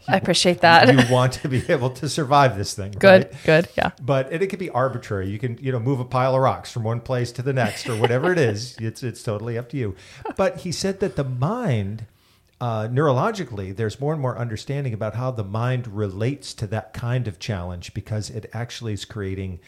I 0.08 0.16
appreciate 0.16 0.60
that. 0.62 0.88
You 0.88 1.12
want 1.12 1.34
to 1.34 1.48
be 1.48 1.62
able 1.68 1.90
to 1.90 2.08
survive 2.08 2.56
this 2.56 2.74
thing. 2.74 2.92
good, 2.92 3.24
right? 3.24 3.44
good. 3.44 3.68
Yeah. 3.76 3.90
But 4.00 4.32
and 4.32 4.42
it 4.42 4.48
could 4.48 4.58
be 4.58 4.70
arbitrary. 4.70 5.28
You 5.28 5.38
can, 5.38 5.58
you 5.60 5.70
know, 5.72 5.78
move 5.78 6.00
a 6.00 6.04
pile 6.04 6.34
of 6.34 6.40
rocks 6.40 6.72
from 6.72 6.82
one 6.82 7.00
place 7.00 7.30
to 7.32 7.42
the 7.42 7.52
next 7.52 7.88
or 7.88 7.96
whatever 7.96 8.32
it 8.32 8.38
is. 8.38 8.76
It's 8.88 9.02
it's 9.02 9.22
totally 9.22 9.58
up 9.58 9.68
to 9.70 9.76
you. 9.76 9.96
But 10.36 10.58
he 10.58 10.72
said 10.72 11.00
that 11.00 11.16
the 11.16 11.24
mind, 11.24 12.06
uh, 12.60 12.88
neurologically, 12.88 13.76
there's 13.76 14.00
more 14.00 14.12
and 14.12 14.22
more 14.22 14.38
understanding 14.38 14.94
about 14.94 15.14
how 15.14 15.30
the 15.30 15.44
mind 15.44 15.86
relates 15.88 16.54
to 16.54 16.66
that 16.68 16.94
kind 16.94 17.28
of 17.28 17.38
challenge 17.38 17.92
because 17.92 18.30
it 18.30 18.48
actually 18.54 18.94
is 18.94 19.04
creating 19.04 19.60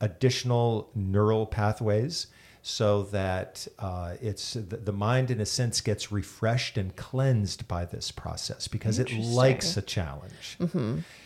additional 0.00 0.90
neural 0.94 1.44
pathways 1.44 2.28
so 2.68 3.04
that 3.04 3.66
uh, 3.78 4.14
it's 4.20 4.52
the, 4.52 4.76
the 4.76 4.92
mind 4.92 5.30
in 5.30 5.40
a 5.40 5.46
sense 5.46 5.80
gets 5.80 6.12
refreshed 6.12 6.76
and 6.76 6.94
cleansed 6.96 7.66
by 7.66 7.84
this 7.86 8.10
process 8.12 8.68
because 8.68 8.98
it 8.98 9.10
likes 9.12 9.76
a 9.76 9.82
challenge 9.82 10.58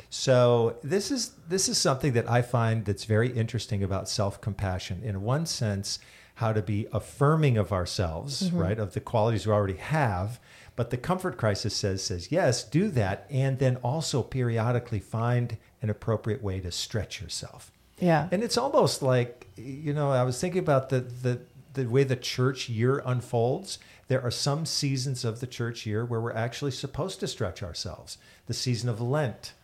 so 0.09 0.77
this 0.83 1.11
is 1.11 1.31
this 1.49 1.71
is 1.71 1.79
something 1.79 2.13
that 2.13 2.31
I 2.31 2.43
find 2.43 2.85
that's 2.85 3.05
very 3.05 3.33
interesting 3.33 3.83
about 3.83 4.11
self-compassion. 4.11 5.01
In 5.03 5.23
one 5.23 5.47
sense, 5.47 5.99
how 6.35 6.53
to 6.53 6.61
be 6.61 6.87
affirming 6.93 7.57
of 7.57 7.73
ourselves, 7.73 8.53
right, 8.53 8.79
of 8.79 8.93
the 8.93 9.01
qualities 9.01 9.47
we 9.47 9.55
already 9.55 9.79
have. 9.79 10.39
But 10.77 10.91
the 10.91 10.99
comfort 10.99 11.39
crisis 11.39 11.75
says 11.75 12.03
says 12.05 12.31
yes, 12.31 12.63
do 12.63 12.89
that, 12.91 13.27
and 13.31 13.59
then 13.59 13.77
also 13.77 14.23
periodically 14.23 15.01
find 15.01 15.57
an 15.81 15.89
appropriate 15.89 16.43
way 16.43 16.61
to 16.61 16.71
stretch 16.71 17.23
yourself. 17.23 17.73
Yeah. 17.99 18.29
And 18.33 18.43
it's 18.43 18.57
almost 18.59 19.03
like 19.03 19.49
you 19.57 19.93
know, 19.93 20.11
I 20.11 20.23
was 20.23 20.41
thinking 20.41 20.61
about 20.61 20.89
the 20.89 21.01
the 21.01 21.41
the 21.75 21.87
way 21.87 22.05
the 22.05 22.17
church 22.17 22.69
year 22.69 23.03
unfolds. 23.05 23.79
There 24.09 24.21
are 24.21 24.31
some 24.31 24.67
seasons 24.67 25.25
of 25.25 25.41
the 25.41 25.47
church 25.47 25.87
year 25.87 26.05
where 26.05 26.21
we're 26.21 26.35
actually 26.35 26.73
supposed 26.73 27.21
to 27.21 27.27
stretch 27.27 27.63
ourselves. 27.63 28.19
The 28.47 28.55
season 28.55 28.89
of 28.89 29.01
Lent 29.01 29.55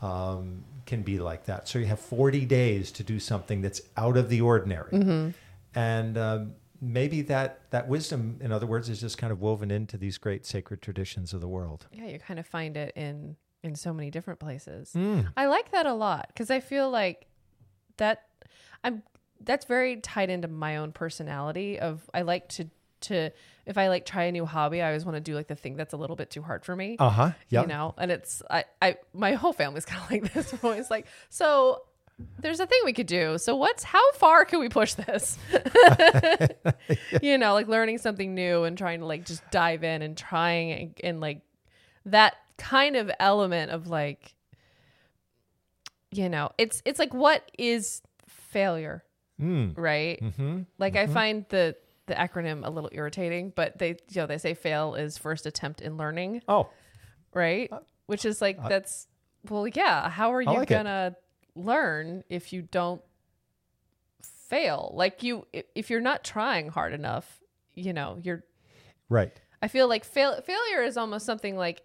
um, 0.00 0.64
can 0.86 1.02
be 1.02 1.20
like 1.20 1.44
that. 1.44 1.68
So 1.68 1.78
you 1.78 1.86
have 1.86 2.00
40 2.00 2.44
days 2.46 2.90
to 2.92 3.04
do 3.04 3.20
something 3.20 3.60
that's 3.60 3.80
out 3.96 4.16
of 4.16 4.28
the 4.28 4.40
ordinary. 4.40 5.32
And 5.74 6.18
um, 6.18 6.54
maybe 6.80 7.22
that, 7.22 7.60
that 7.70 7.86
wisdom, 7.88 8.38
in 8.40 8.50
other 8.50 8.66
words, 8.66 8.88
is 8.88 9.00
just 9.00 9.16
kind 9.16 9.32
of 9.32 9.40
woven 9.40 9.70
into 9.70 9.96
these 9.96 10.18
great 10.18 10.44
sacred 10.44 10.82
traditions 10.82 11.32
of 11.32 11.40
the 11.40 11.48
world. 11.48 11.86
Yeah, 11.92 12.06
you 12.06 12.18
kind 12.18 12.40
of 12.40 12.46
find 12.46 12.76
it 12.76 12.92
in 12.96 13.36
in 13.62 13.76
so 13.76 13.92
many 13.92 14.10
different 14.10 14.40
places. 14.40 14.90
Mm. 14.92 15.28
I 15.36 15.46
like 15.46 15.70
that 15.70 15.86
a 15.86 15.94
lot 15.94 16.26
because 16.26 16.50
I 16.50 16.58
feel 16.58 16.90
like 16.90 17.28
that 18.02 18.26
I'm 18.84 19.02
that's 19.40 19.64
very 19.64 19.96
tied 19.96 20.30
into 20.30 20.48
my 20.48 20.76
own 20.76 20.92
personality 20.92 21.78
of 21.78 22.08
I 22.12 22.22
like 22.22 22.48
to 22.50 22.68
to 23.02 23.30
if 23.64 23.78
I 23.78 23.88
like 23.88 24.04
try 24.04 24.24
a 24.24 24.32
new 24.32 24.44
hobby, 24.44 24.82
I 24.82 24.88
always 24.88 25.04
want 25.04 25.16
to 25.16 25.20
do 25.20 25.34
like 25.34 25.46
the 25.46 25.54
thing 25.54 25.76
that's 25.76 25.92
a 25.92 25.96
little 25.96 26.16
bit 26.16 26.30
too 26.30 26.42
hard 26.42 26.64
for 26.64 26.74
me. 26.74 26.96
Uh 26.98 27.10
huh. 27.10 27.30
Yeah. 27.48 27.62
You 27.62 27.66
know, 27.68 27.94
and 27.96 28.10
it's 28.10 28.42
I 28.50 28.64
I 28.80 28.96
my 29.14 29.34
whole 29.34 29.52
family's 29.52 29.84
kind 29.90 30.02
of 30.02 30.10
like 30.10 30.32
this. 30.32 30.52
I'm 30.52 30.58
always 30.62 30.90
like, 30.90 31.06
so 31.28 31.82
there's 32.38 32.60
a 32.60 32.66
thing 32.66 32.80
we 32.84 32.92
could 32.92 33.06
do. 33.06 33.38
So 33.38 33.56
what's 33.56 33.84
how 33.84 34.12
far 34.12 34.44
can 34.44 34.60
we 34.60 34.68
push 34.68 34.94
this? 34.94 35.38
you 37.22 37.38
know, 37.38 37.54
like 37.54 37.68
learning 37.68 37.98
something 37.98 38.34
new 38.34 38.64
and 38.64 38.76
trying 38.76 39.00
to 39.00 39.06
like 39.06 39.24
just 39.24 39.48
dive 39.50 39.84
in 39.84 40.02
and 40.02 40.16
trying 40.16 40.72
and, 40.72 41.00
and 41.02 41.20
like 41.20 41.40
that 42.06 42.34
kind 42.58 42.96
of 42.96 43.10
element 43.18 43.70
of 43.70 43.86
like 43.88 44.34
you 46.12 46.28
know, 46.28 46.50
it's 46.58 46.82
it's 46.84 46.98
like 46.98 47.12
what 47.14 47.50
is 47.58 48.02
failure, 48.28 49.02
Mm. 49.40 49.76
right? 49.76 50.20
hmm 50.22 50.62
Like 50.78 50.94
I 50.96 51.06
find 51.06 51.46
the 51.48 51.74
the 52.06 52.14
acronym 52.14 52.66
a 52.66 52.70
little 52.70 52.90
irritating, 52.92 53.52
but 53.54 53.78
they 53.78 53.90
you 54.10 54.20
know, 54.20 54.26
they 54.26 54.38
say 54.38 54.54
fail 54.54 54.94
is 54.94 55.16
first 55.18 55.46
attempt 55.46 55.80
in 55.80 55.96
learning 55.96 56.42
Oh, 56.48 56.68
right? 57.32 57.70
Which 58.06 58.24
is 58.24 58.40
like 58.42 58.58
that's 58.68 59.06
well, 59.48 59.66
yeah. 59.66 60.08
How 60.10 60.32
are 60.34 60.42
you 60.42 60.50
like 60.50 60.68
gonna 60.68 61.16
learn 61.56 62.22
if 62.28 62.52
you 62.52 62.62
don't 62.62 63.00
fail? 64.48 64.92
Like 64.94 65.22
you, 65.22 65.46
if 65.74 65.90
you're 65.90 66.00
not 66.00 66.24
trying 66.24 66.68
hard 66.68 66.92
enough, 66.92 67.40
you 67.74 67.92
know, 67.92 68.18
you're. 68.22 68.44
right. 69.08 69.32
I 69.64 69.68
feel 69.68 69.88
like 69.88 70.04
fail, 70.04 70.40
failure 70.42 70.82
is 70.82 70.96
almost 70.96 71.24
something 71.24 71.56
like 71.56 71.82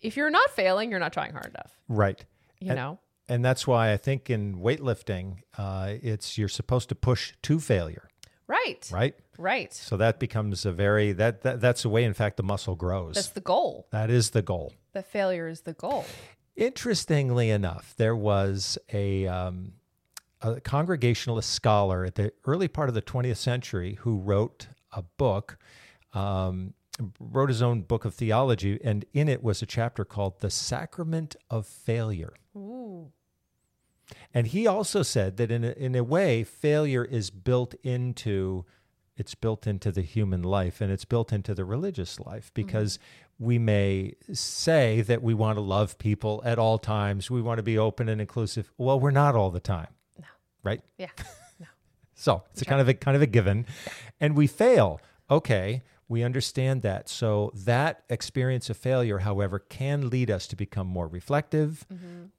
if 0.00 0.16
you're 0.16 0.30
not 0.30 0.48
failing, 0.50 0.90
you're 0.90 1.00
not 1.00 1.12
trying 1.12 1.32
hard 1.32 1.46
enough. 1.46 1.78
Right. 1.88 2.24
You 2.60 2.70
And- 2.70 2.76
know, 2.76 2.98
And 3.28 3.44
that's 3.44 3.66
why 3.66 3.92
I 3.92 3.96
think 3.96 4.30
in 4.30 4.56
weightlifting, 4.58 5.38
uh, 5.56 5.94
it's 6.02 6.38
you're 6.38 6.48
supposed 6.48 6.88
to 6.88 6.94
push 6.94 7.34
to 7.42 7.60
failure, 7.60 8.08
right? 8.46 8.88
right? 8.92 9.14
Right. 9.36 9.72
So 9.72 9.96
that 9.98 10.18
becomes 10.18 10.64
a 10.66 10.72
very 10.72 11.12
that, 11.12 11.42
that 11.42 11.60
that's 11.60 11.82
the 11.82 11.90
way, 11.90 12.04
in 12.04 12.14
fact, 12.14 12.38
the 12.38 12.42
muscle 12.42 12.74
grows. 12.74 13.14
That's 13.14 13.28
the 13.28 13.40
goal. 13.40 13.86
that 13.90 14.10
is 14.10 14.30
the 14.30 14.42
goal. 14.42 14.72
The 14.94 15.02
failure 15.02 15.46
is 15.46 15.60
the 15.60 15.74
goal. 15.74 16.06
Interestingly 16.56 17.50
enough, 17.50 17.94
there 17.96 18.16
was 18.16 18.78
a, 18.92 19.28
um, 19.28 19.74
a 20.42 20.60
Congregationalist 20.60 21.50
scholar 21.50 22.04
at 22.04 22.16
the 22.16 22.32
early 22.46 22.66
part 22.66 22.88
of 22.88 22.94
the 22.96 23.02
20th 23.02 23.36
century 23.36 23.98
who 24.00 24.18
wrote 24.18 24.66
a 24.90 25.02
book, 25.02 25.58
um, 26.14 26.74
wrote 27.20 27.48
his 27.48 27.62
own 27.62 27.82
book 27.82 28.04
of 28.04 28.14
theology, 28.14 28.80
and 28.82 29.04
in 29.12 29.28
it 29.28 29.42
was 29.42 29.62
a 29.62 29.66
chapter 29.66 30.04
called 30.04 30.40
"The 30.40 30.50
Sacrament 30.50 31.36
of 31.48 31.66
Failure." 31.66 32.32
Ooh. 32.56 33.12
And 34.32 34.48
he 34.48 34.66
also 34.66 35.02
said 35.02 35.36
that 35.36 35.50
in 35.50 35.64
a, 35.64 35.70
in 35.72 35.94
a 35.94 36.04
way, 36.04 36.44
failure 36.44 37.04
is 37.04 37.30
built 37.30 37.74
into 37.82 38.64
it's 39.16 39.34
built 39.34 39.66
into 39.66 39.90
the 39.90 40.02
human 40.02 40.42
life 40.42 40.80
and 40.80 40.92
it's 40.92 41.04
built 41.04 41.32
into 41.32 41.52
the 41.52 41.64
religious 41.64 42.20
life 42.20 42.52
because 42.54 42.98
mm-hmm. 42.98 43.44
we 43.44 43.58
may 43.58 44.14
say 44.32 45.00
that 45.02 45.22
we 45.22 45.34
want 45.34 45.56
to 45.56 45.60
love 45.60 45.98
people 45.98 46.40
at 46.44 46.56
all 46.56 46.78
times, 46.78 47.28
we 47.28 47.42
want 47.42 47.58
to 47.58 47.64
be 47.64 47.76
open 47.76 48.08
and 48.08 48.20
inclusive. 48.20 48.70
Well, 48.78 49.00
we're 49.00 49.10
not 49.10 49.34
all 49.34 49.50
the 49.50 49.60
time, 49.60 49.88
right? 50.62 50.80
Yeah. 50.96 51.08
No. 51.58 51.66
So 52.14 52.42
it's 52.52 52.64
kind 52.64 52.80
of 52.80 52.88
a 52.88 52.94
kind 52.94 53.16
of 53.16 53.22
a 53.22 53.26
given, 53.26 53.64
and 54.20 54.36
we 54.36 54.48
fail. 54.48 55.00
Okay, 55.30 55.82
we 56.08 56.22
understand 56.22 56.82
that. 56.82 57.08
So 57.08 57.52
that 57.54 58.02
experience 58.08 58.70
of 58.70 58.76
failure, 58.76 59.18
however, 59.18 59.58
can 59.58 60.08
lead 60.08 60.30
us 60.30 60.46
to 60.48 60.56
become 60.56 60.86
more 60.86 61.06
reflective. 61.06 61.86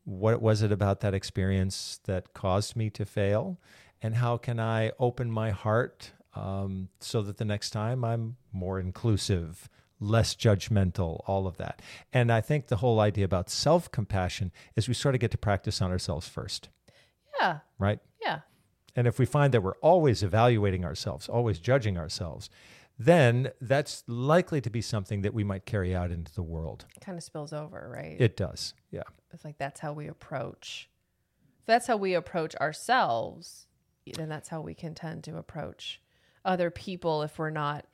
What 0.06 0.42
was 0.42 0.62
it 0.62 0.72
about 0.72 1.02
that 1.02 1.14
experience 1.14 2.00
that 2.06 2.34
caused 2.34 2.76
me 2.76 2.90
to 2.92 3.06
fail, 3.06 3.60
and 4.02 4.16
how 4.16 4.38
can 4.38 4.60
I 4.60 4.92
open 5.00 5.30
my 5.32 5.52
heart 5.52 6.12
um, 6.36 6.90
so 7.00 7.22
that 7.24 7.38
the 7.38 7.46
next 7.46 7.70
time 7.72 8.04
I'm 8.04 8.38
more 8.52 8.80
inclusive, 8.80 9.68
less 10.00 10.36
judgmental, 10.36 11.22
all 11.28 11.46
of 11.48 11.58
that. 11.58 11.82
And 12.14 12.32
I 12.32 12.40
think 12.42 12.68
the 12.68 12.78
whole 12.78 13.00
idea 13.00 13.26
about 13.26 13.50
self 13.50 13.92
compassion 13.92 14.52
is 14.76 14.88
we 14.88 14.94
sort 14.94 15.16
of 15.16 15.22
get 15.22 15.32
to 15.32 15.38
practice 15.38 15.82
on 15.82 15.92
ourselves 15.92 16.28
first, 16.28 16.70
Yeah. 17.40 17.60
right? 17.78 18.00
Yeah. 18.22 18.40
And 18.96 19.08
if 19.08 19.20
we 19.20 19.26
find 19.26 19.54
that 19.54 19.62
we're 19.64 19.78
always 19.82 20.24
evaluating 20.24 20.86
ourselves, 20.86 21.28
always 21.30 21.60
judging 21.60 21.98
ourselves, 21.98 22.50
then 23.02 23.52
that's 23.62 24.04
likely 24.08 24.60
to 24.62 24.70
be 24.70 24.82
something 24.82 25.22
that 25.22 25.34
we 25.34 25.44
might 25.44 25.66
carry 25.66 25.96
out 25.96 26.12
into 26.12 26.34
the 26.34 26.44
world. 26.44 26.86
It 26.96 27.02
Kind 27.04 27.18
of 27.18 27.24
spills 27.24 27.54
over, 27.54 27.90
right? 27.92 28.18
It 28.20 28.36
does. 28.36 28.74
Yeah. 28.92 29.04
it's 29.34 29.46
like 29.46 29.58
that's 29.58 29.80
how 29.80 29.94
we 29.94 30.08
approach 30.08 30.90
if 31.62 31.66
that's 31.66 31.88
how 31.88 31.96
we 31.98 32.14
approach 32.16 32.56
ourselves 32.56 33.68
then 34.18 34.28
that's 34.28 34.50
how 34.50 34.60
we 34.62 34.74
can 34.74 34.96
tend 34.96 35.24
to 35.24 35.38
approach 35.38 36.02
other 36.44 36.72
people 36.72 37.22
if 37.22 37.38
we're 37.38 37.52
not 37.52 37.86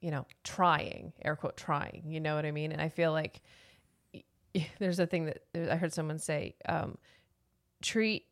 you 0.00 0.10
know 0.10 0.24
trying 0.44 1.12
air 1.22 1.36
quote 1.36 1.58
trying 1.58 2.02
you 2.06 2.18
know 2.20 2.34
what 2.34 2.46
i 2.46 2.50
mean 2.50 2.72
and 2.72 2.80
i 2.80 2.88
feel 2.88 3.12
like 3.12 3.42
there's 4.78 4.98
a 4.98 5.06
thing 5.06 5.26
that 5.26 5.42
i 5.70 5.76
heard 5.76 5.92
someone 5.92 6.18
say 6.18 6.54
um, 6.66 6.96
treat 7.82 8.24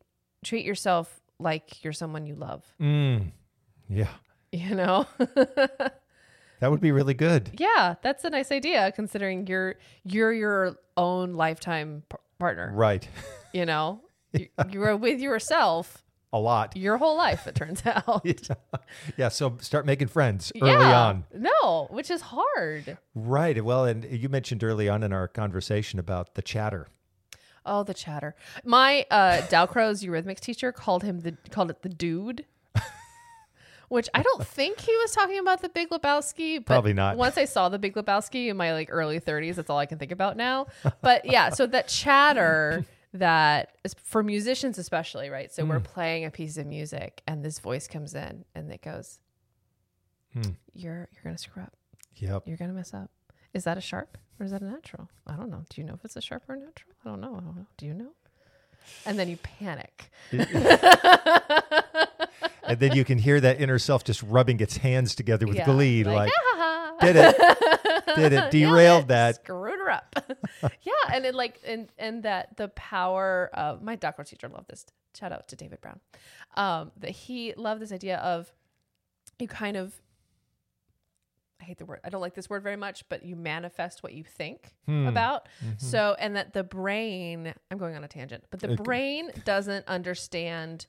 treat 0.43 0.65
yourself 0.65 1.21
like 1.37 1.83
you're 1.83 1.93
someone 1.93 2.25
you 2.25 2.33
love 2.33 2.65
Mm. 2.81 3.31
Yeah. 3.87 4.07
you 4.51 4.73
know 4.73 5.05
That 6.61 6.71
would 6.71 6.79
be 6.79 6.91
really 6.93 7.13
good. 7.13 7.51
yeah 7.59 7.95
that's 8.01 8.23
a 8.23 8.29
nice 8.29 8.51
idea 8.51 8.91
considering 8.95 9.45
you're 9.47 9.75
you're 10.05 10.31
your 10.31 10.77
own 10.95 11.33
lifetime 11.33 12.03
p- 12.09 12.17
partner 12.39 12.71
Right. 12.73 13.07
you 13.53 13.65
know 13.65 14.01
you, 14.33 14.47
you 14.71 14.97
with 14.97 15.19
yourself 15.19 16.03
A 16.31 16.39
lot. 16.39 16.77
your 16.77 16.97
whole 16.97 17.17
life 17.17 17.45
it 17.47 17.55
turns 17.55 17.81
out 17.85 18.25
Yeah. 19.17 19.29
So 19.29 19.57
start 19.59 19.85
making 19.85 20.07
friends 20.07 20.51
early 20.61 20.71
yeah. 20.71 21.01
on. 21.07 21.25
no 21.35 21.87
which 21.91 22.09
is 22.09 22.21
hard 22.21 22.97
Right. 23.13 23.63
Well, 23.63 23.83
and 23.85 24.05
you 24.05 24.29
mentioned 24.29 24.63
early 24.63 24.87
on 24.87 25.03
in 25.03 25.11
our 25.11 25.27
conversation 25.27 25.99
about 25.99 26.35
the 26.35 26.41
chatter. 26.41 26.87
oh 27.65 27.83
the 27.83 27.93
chatter 27.93 28.35
my 28.63 29.05
uh 29.11 29.41
dalcroze 29.49 30.03
eurythmics 30.07 30.39
teacher 30.39 30.71
called 30.71 31.03
him 31.03 31.19
the 31.21 31.35
called 31.49 31.69
it 31.69 31.81
the 31.81 31.89
dude 31.89 32.45
which 33.91 34.07
i 34.13 34.21
don't 34.21 34.45
think 34.47 34.79
he 34.79 34.95
was 34.97 35.11
talking 35.11 35.37
about 35.39 35.61
the 35.61 35.69
big 35.69 35.89
lebowski 35.89 36.57
but 36.57 36.65
Probably 36.65 36.93
not. 36.93 37.17
once 37.17 37.37
i 37.37 37.45
saw 37.45 37.69
the 37.69 37.77
big 37.77 37.93
lebowski 37.95 38.47
in 38.49 38.57
my 38.57 38.73
like 38.73 38.87
early 38.91 39.19
30s 39.19 39.55
that's 39.55 39.69
all 39.69 39.77
i 39.77 39.85
can 39.85 39.97
think 39.99 40.11
about 40.11 40.37
now 40.37 40.65
but 41.01 41.25
yeah 41.25 41.49
so 41.49 41.67
that 41.67 41.87
chatter 41.87 42.85
that 43.13 43.71
is 43.83 43.93
for 44.03 44.23
musicians 44.23 44.77
especially 44.77 45.29
right 45.29 45.51
so 45.53 45.65
we're 45.65 45.79
Hmm. 45.79 45.83
playing 45.83 46.25
a 46.25 46.31
piece 46.31 46.57
of 46.57 46.65
music 46.65 47.21
and 47.27 47.43
this 47.43 47.59
voice 47.59 47.87
comes 47.87 48.15
in 48.15 48.45
and 48.55 48.71
it 48.71 48.81
goes 48.81 49.19
Hmm. 50.33 50.51
you're 50.73 51.09
you're 51.13 51.23
gonna 51.25 51.37
screw 51.37 51.61
up 51.63 51.73
Yep. 52.15 52.43
you're 52.47 52.55
gonna 52.57 52.71
mess 52.73 52.93
up. 52.93 53.09
Is 53.53 53.63
that 53.65 53.77
a 53.77 53.81
sharp 53.81 54.17
or 54.39 54.45
is 54.45 54.51
that 54.51 54.61
a 54.61 54.65
natural? 54.65 55.09
I 55.27 55.35
don't 55.35 55.49
know. 55.49 55.63
Do 55.69 55.81
you 55.81 55.87
know 55.87 55.93
if 55.95 56.05
it's 56.05 56.15
a 56.15 56.21
sharp 56.21 56.43
or 56.47 56.53
a 56.55 56.57
natural? 56.59 56.93
I 57.03 57.09
don't 57.09 57.19
know. 57.19 57.35
I 57.35 57.39
don't 57.41 57.55
know. 57.55 57.65
Do 57.77 57.85
you 57.85 57.93
know? 57.93 58.11
And 59.05 59.17
then 59.19 59.27
you 59.27 59.37
panic. 59.37 60.09
And 62.71 62.79
then 62.79 62.95
you 62.95 63.03
can 63.05 63.17
hear 63.17 63.39
that 63.39 63.59
inner 63.61 63.79
self 63.79 64.03
just 64.03 64.21
rubbing 64.23 64.59
its 64.59 64.77
hands 64.77 65.15
together 65.15 65.47
with 65.47 65.57
Yeah, 65.57 65.65
glee, 65.65 66.03
like, 66.03 66.15
like, 66.15 66.31
"Ah." 66.55 66.93
did 67.01 67.15
it, 67.15 67.35
did 68.15 68.33
it, 68.33 68.51
derailed 68.51 69.07
that. 69.09 69.35
Screwed 69.35 69.79
her 69.79 69.89
up. 69.89 70.15
yeah, 70.83 70.91
and 71.13 71.25
it 71.25 71.33
like 71.35 71.59
and 71.65 71.89
and 71.97 72.23
that 72.23 72.57
the 72.57 72.67
power 72.69 73.49
of 73.53 73.81
my 73.81 73.95
doctoral 73.95 74.25
teacher 74.25 74.47
loved 74.49 74.69
this. 74.69 74.85
Shout 75.17 75.31
out 75.31 75.47
to 75.49 75.55
David 75.55 75.81
Brown. 75.81 75.99
Um, 76.55 76.91
that 76.97 77.11
he 77.11 77.53
loved 77.55 77.81
this 77.81 77.91
idea 77.91 78.17
of 78.17 78.51
you 79.39 79.47
kind 79.47 79.75
of 79.77 79.93
I 81.59 81.65
hate 81.65 81.77
the 81.77 81.85
word. 81.85 81.99
I 82.03 82.09
don't 82.09 82.21
like 82.21 82.33
this 82.33 82.49
word 82.49 82.63
very 82.63 82.75
much, 82.75 83.07
but 83.07 83.23
you 83.23 83.35
manifest 83.35 84.01
what 84.03 84.13
you 84.13 84.23
think 84.23 84.73
Hmm. 84.87 85.05
about. 85.07 85.47
So, 85.77 86.15
and 86.17 86.35
that 86.35 86.53
the 86.53 86.63
brain, 86.63 87.53
I'm 87.69 87.77
going 87.77 87.95
on 87.95 88.03
a 88.03 88.07
tangent, 88.07 88.45
but 88.49 88.61
the 88.61 88.71
Okay. 88.71 88.83
brain 88.83 89.31
doesn't 89.45 89.87
understand 89.87 90.87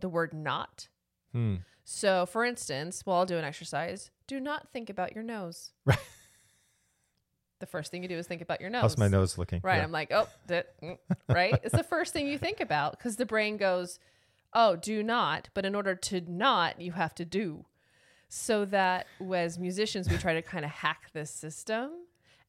the 0.00 0.08
word 0.08 0.32
not. 0.34 0.88
Hmm. 1.32 1.56
So, 1.84 2.26
for 2.26 2.44
instance, 2.44 3.02
while 3.04 3.18
I'll 3.18 3.26
do 3.26 3.36
an 3.38 3.44
exercise, 3.44 4.10
do 4.26 4.40
not 4.40 4.68
think 4.72 4.90
about 4.90 5.14
your 5.14 5.22
nose. 5.24 5.72
Right. 5.84 5.98
The 7.58 7.64
first 7.66 7.90
thing 7.90 8.02
you 8.02 8.08
do 8.10 8.18
is 8.18 8.26
think 8.26 8.42
about 8.42 8.60
your 8.60 8.68
nose. 8.68 8.82
How's 8.82 8.98
my 8.98 9.08
nose 9.08 9.38
looking? 9.38 9.62
Right. 9.64 9.76
Yeah. 9.78 9.84
I'm 9.84 9.90
like, 9.90 10.12
oh, 10.12 10.28
that, 10.48 10.78
mm, 10.82 10.98
right. 11.26 11.58
it's 11.62 11.74
the 11.74 11.82
first 11.82 12.12
thing 12.12 12.26
you 12.26 12.36
think 12.36 12.60
about 12.60 12.98
because 12.98 13.16
the 13.16 13.24
brain 13.24 13.56
goes, 13.56 13.98
oh, 14.52 14.76
do 14.76 15.02
not. 15.02 15.48
But 15.54 15.64
in 15.64 15.74
order 15.74 15.94
to 15.94 16.20
not, 16.30 16.78
you 16.82 16.92
have 16.92 17.14
to 17.14 17.24
do. 17.24 17.64
so 18.28 18.64
that 18.66 19.06
as 19.34 19.58
musicians 19.58 20.08
we 20.10 20.18
try 20.18 20.34
to 20.34 20.42
kind 20.42 20.64
of 20.64 20.70
hack 20.70 21.10
this 21.12 21.30
system 21.30 21.90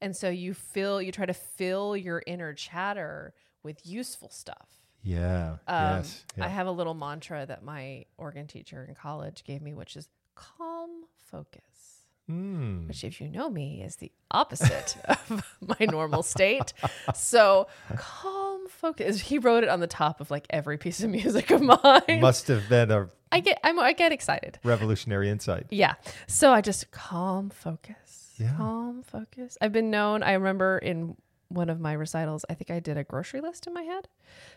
and 0.02 0.16
so 0.16 0.28
you 0.30 0.54
fill 0.54 1.02
you 1.02 1.12
try 1.12 1.26
to 1.26 1.34
fill 1.34 1.96
your 1.96 2.22
inner 2.26 2.54
chatter 2.54 3.34
with 3.64 3.86
useful 3.86 4.30
stuff 4.30 4.87
Yeah. 5.08 5.58
um, 5.68 5.98
yes. 5.98 6.24
i 6.40 6.48
have 6.48 6.68
a 6.68 6.72
little 6.72 6.94
mantra 6.94 7.46
that 7.46 7.64
my 7.64 8.06
organ 8.18 8.46
teacher 8.48 8.86
in 8.88 8.96
college 8.96 9.44
gave 9.46 9.62
me 9.62 9.74
which 9.74 9.96
is 9.96 10.10
calm 10.36 10.90
focus 11.32 11.62
Mm. 12.30 12.90
which 12.90 13.06
if 13.06 13.22
you 13.22 13.30
know 13.30 13.50
me 13.50 13.82
is 13.82 13.96
the 13.96 14.12
opposite 14.32 14.98
of 15.06 15.46
my 15.62 15.86
normal 15.86 16.24
state 16.24 16.74
so 17.16 17.68
calm 17.96 18.68
focus 18.68 19.22
he 19.22 19.38
wrote 19.40 19.64
it 19.64 19.70
on 19.70 19.80
the 19.80 19.88
top 19.88 20.20
of 20.20 20.30
like 20.30 20.46
every 20.50 20.78
piece 20.78 21.02
of 21.02 21.10
music 21.10 21.52
of 21.52 21.62
mine 21.62 22.20
Must 22.20 22.50
have 22.50 22.68
been 22.68 22.92
a 22.92 23.08
i 23.32 23.40
get 23.40 23.58
I'm, 23.64 23.80
i 23.80 23.94
get 23.94 24.12
excited 24.12 24.60
revolutionary 24.66 25.30
insight. 25.30 25.68
yeah. 25.70 25.94
So 26.28 26.52
I 26.52 26.60
just 26.60 26.92
calm 26.92 27.50
focus. 27.50 28.34
Yeah. 28.38 28.54
Calm 28.58 29.04
focus. 29.04 29.58
I've 29.62 29.72
been 29.72 29.90
known, 29.90 30.22
I 30.22 30.34
remember 30.34 30.78
in 30.78 31.16
one 31.50 31.70
of 31.70 31.80
my 31.80 31.94
recitals, 31.94 32.44
I 32.50 32.54
think 32.54 32.70
I 32.72 32.80
did 32.80 32.98
a 32.98 33.04
grocery 33.04 33.42
list 33.42 33.68
in 33.68 33.74
my 33.74 33.84
head 33.84 34.08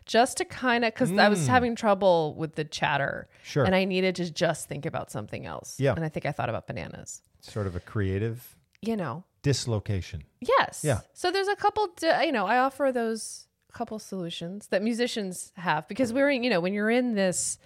just 0.06 0.38
to 0.38 0.44
kind 0.44 0.84
of, 0.84 0.92
because 0.92 1.12
I 1.12 1.28
was 1.28 1.46
having 1.46 1.76
trouble 1.76 2.34
with 2.36 2.54
the 2.56 2.64
chatter. 2.64 3.28
Mm. 3.30 3.44
Sure. 3.44 3.64
And 3.64 3.74
I 3.74 3.84
needed 3.84 4.16
to 4.16 4.30
just 4.30 4.68
think 4.68 4.86
about 4.86 5.10
something 5.10 5.46
else. 5.46 5.78
Yeah. 5.78 5.94
And 5.94 6.04
I 6.04 6.08
think 6.08 6.26
I 6.26 6.32
thought 6.32 6.48
about 6.48 6.66
bananas. 6.66 7.22
Sort 7.40 7.66
of 7.66 7.76
a 7.76 7.80
creative 7.80 8.56
You 8.82 8.96
know, 8.96 9.24
dislocation. 9.42 10.24
yes. 10.40 10.82
Yeah. 10.84 11.00
So 11.12 11.30
there's 11.30 11.48
a 11.48 11.56
couple, 11.56 11.88
di- 11.96 12.24
you 12.24 12.32
know, 12.32 12.46
I 12.46 12.58
offer 12.58 12.90
those 12.92 13.46
couple 13.72 13.98
solutions 14.00 14.66
that 14.68 14.82
musicians 14.82 15.52
have 15.56 15.86
because 15.86 16.12
we're, 16.12 16.30
in, 16.30 16.42
you 16.42 16.50
know, 16.50 16.60
when 16.60 16.72
you're 16.74 16.90
in 16.90 17.14
this 17.14 17.56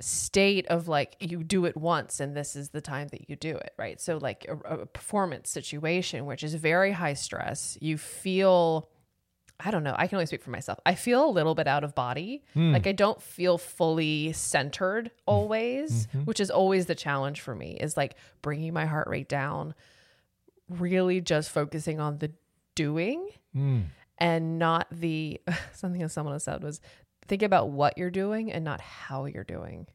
state 0.00 0.66
of 0.68 0.86
like 0.86 1.16
you 1.18 1.42
do 1.42 1.64
it 1.64 1.76
once 1.76 2.20
and 2.20 2.36
this 2.36 2.54
is 2.54 2.70
the 2.70 2.80
time 2.80 3.08
that 3.08 3.28
you 3.28 3.36
do 3.36 3.56
it 3.56 3.72
right? 3.76 4.00
So 4.00 4.18
like 4.18 4.46
a, 4.48 4.82
a 4.82 4.86
performance 4.86 5.50
situation 5.50 6.26
which 6.26 6.42
is 6.42 6.54
very 6.54 6.92
high 6.92 7.14
stress 7.14 7.76
you 7.80 7.98
feel 7.98 8.88
i 9.60 9.72
don't 9.72 9.82
know 9.82 9.94
i 9.98 10.06
can 10.06 10.16
only 10.16 10.26
speak 10.26 10.42
for 10.42 10.50
myself. 10.50 10.78
I 10.86 10.94
feel 10.94 11.24
a 11.28 11.30
little 11.30 11.56
bit 11.56 11.66
out 11.66 11.82
of 11.82 11.94
body. 11.94 12.44
Hmm. 12.54 12.72
Like 12.72 12.86
i 12.86 12.92
don't 12.92 13.20
feel 13.20 13.58
fully 13.58 14.32
centered 14.32 15.06
mm-hmm. 15.06 15.22
always 15.26 16.06
mm-hmm. 16.06 16.20
which 16.20 16.40
is 16.40 16.50
always 16.50 16.86
the 16.86 16.94
challenge 16.94 17.40
for 17.40 17.54
me 17.54 17.76
is 17.80 17.96
like 17.96 18.14
bringing 18.42 18.72
my 18.72 18.86
heart 18.86 19.08
rate 19.08 19.28
down 19.28 19.74
really 20.68 21.20
just 21.20 21.50
focusing 21.50 21.98
on 21.98 22.18
the 22.18 22.30
doing 22.74 23.28
Mm. 23.56 23.84
and 24.18 24.58
not 24.58 24.86
the 24.92 25.40
something 25.74 26.00
that 26.02 26.10
someone 26.10 26.38
said 26.38 26.62
was 26.62 26.80
think 27.28 27.42
about 27.42 27.70
what 27.70 27.96
you're 27.96 28.10
doing 28.10 28.50
and 28.50 28.64
not 28.64 28.80
how 28.80 29.26
you're 29.26 29.44
doing. 29.44 29.86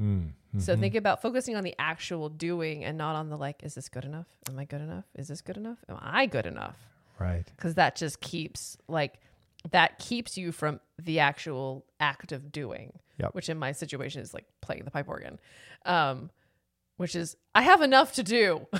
Mm. 0.00 0.32
So 0.58 0.76
think 0.76 0.94
about 0.94 1.22
focusing 1.22 1.56
on 1.56 1.64
the 1.64 1.74
actual 1.78 2.28
doing 2.28 2.84
and 2.84 2.98
not 2.98 3.16
on 3.16 3.30
the 3.30 3.36
like, 3.38 3.62
is 3.62 3.74
this 3.74 3.88
good 3.88 4.04
enough? 4.04 4.26
Am 4.48 4.58
I 4.58 4.64
good 4.64 4.82
enough? 4.82 5.04
Is 5.14 5.28
this 5.28 5.40
good 5.40 5.56
enough? 5.56 5.78
Am 5.88 5.96
I 6.00 6.26
good 6.26 6.44
enough? 6.46 6.76
Right. 7.18 7.44
Because 7.56 7.74
that 7.74 7.96
just 7.96 8.20
keeps 8.20 8.76
like 8.88 9.14
that 9.70 9.98
keeps 9.98 10.36
you 10.36 10.52
from 10.52 10.80
the 11.00 11.20
actual 11.20 11.86
act 12.00 12.32
of 12.32 12.52
doing, 12.52 12.92
Yep. 13.18 13.34
which 13.34 13.48
in 13.48 13.58
my 13.58 13.72
situation 13.72 14.20
is 14.20 14.34
like 14.34 14.44
playing 14.60 14.84
the 14.84 14.90
pipe 14.90 15.08
organ, 15.08 15.38
um, 15.86 16.30
which 16.96 17.14
is 17.14 17.36
I 17.54 17.62
have 17.62 17.80
enough 17.80 18.12
to 18.14 18.22
do. 18.22 18.66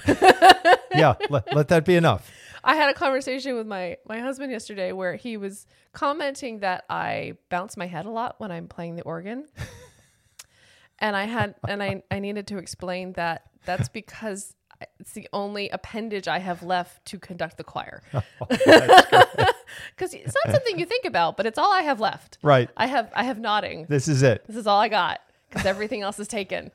Yeah. 0.98 1.14
let, 1.30 1.54
let 1.54 1.68
that 1.68 1.84
be 1.84 1.96
enough. 1.96 2.30
I 2.64 2.76
had 2.76 2.88
a 2.90 2.94
conversation 2.94 3.56
with 3.56 3.66
my 3.66 3.96
my 4.08 4.20
husband 4.20 4.52
yesterday 4.52 4.92
where 4.92 5.16
he 5.16 5.36
was 5.36 5.66
commenting 5.92 6.60
that 6.60 6.84
I 6.88 7.34
bounce 7.48 7.76
my 7.76 7.86
head 7.86 8.06
a 8.06 8.10
lot 8.10 8.36
when 8.38 8.52
I'm 8.52 8.68
playing 8.68 8.96
the 8.96 9.02
organ. 9.02 9.46
and 10.98 11.16
I 11.16 11.24
had 11.24 11.54
and 11.68 11.82
I 11.82 12.02
I 12.10 12.20
needed 12.20 12.46
to 12.48 12.58
explain 12.58 13.14
that 13.14 13.42
that's 13.64 13.88
because 13.88 14.54
it's 14.98 15.12
the 15.12 15.28
only 15.32 15.68
appendage 15.70 16.26
I 16.28 16.38
have 16.38 16.62
left 16.62 17.04
to 17.06 17.18
conduct 17.18 17.56
the 17.56 17.64
choir. 17.64 18.02
Oh, 18.14 18.46
Cuz 19.96 20.12
it's 20.14 20.34
not 20.44 20.54
something 20.54 20.78
you 20.78 20.84
think 20.84 21.04
about, 21.06 21.36
but 21.36 21.46
it's 21.46 21.58
all 21.58 21.72
I 21.72 21.80
have 21.82 21.98
left. 21.98 22.38
Right. 22.42 22.68
I 22.76 22.86
have 22.86 23.10
I 23.14 23.24
have 23.24 23.38
nodding. 23.38 23.86
This 23.88 24.06
is 24.06 24.22
it. 24.22 24.44
This 24.46 24.56
is 24.56 24.66
all 24.66 24.78
I 24.78 24.88
got 24.88 25.20
because 25.48 25.66
everything 25.66 26.02
else 26.02 26.18
is 26.18 26.28
taken. 26.28 26.70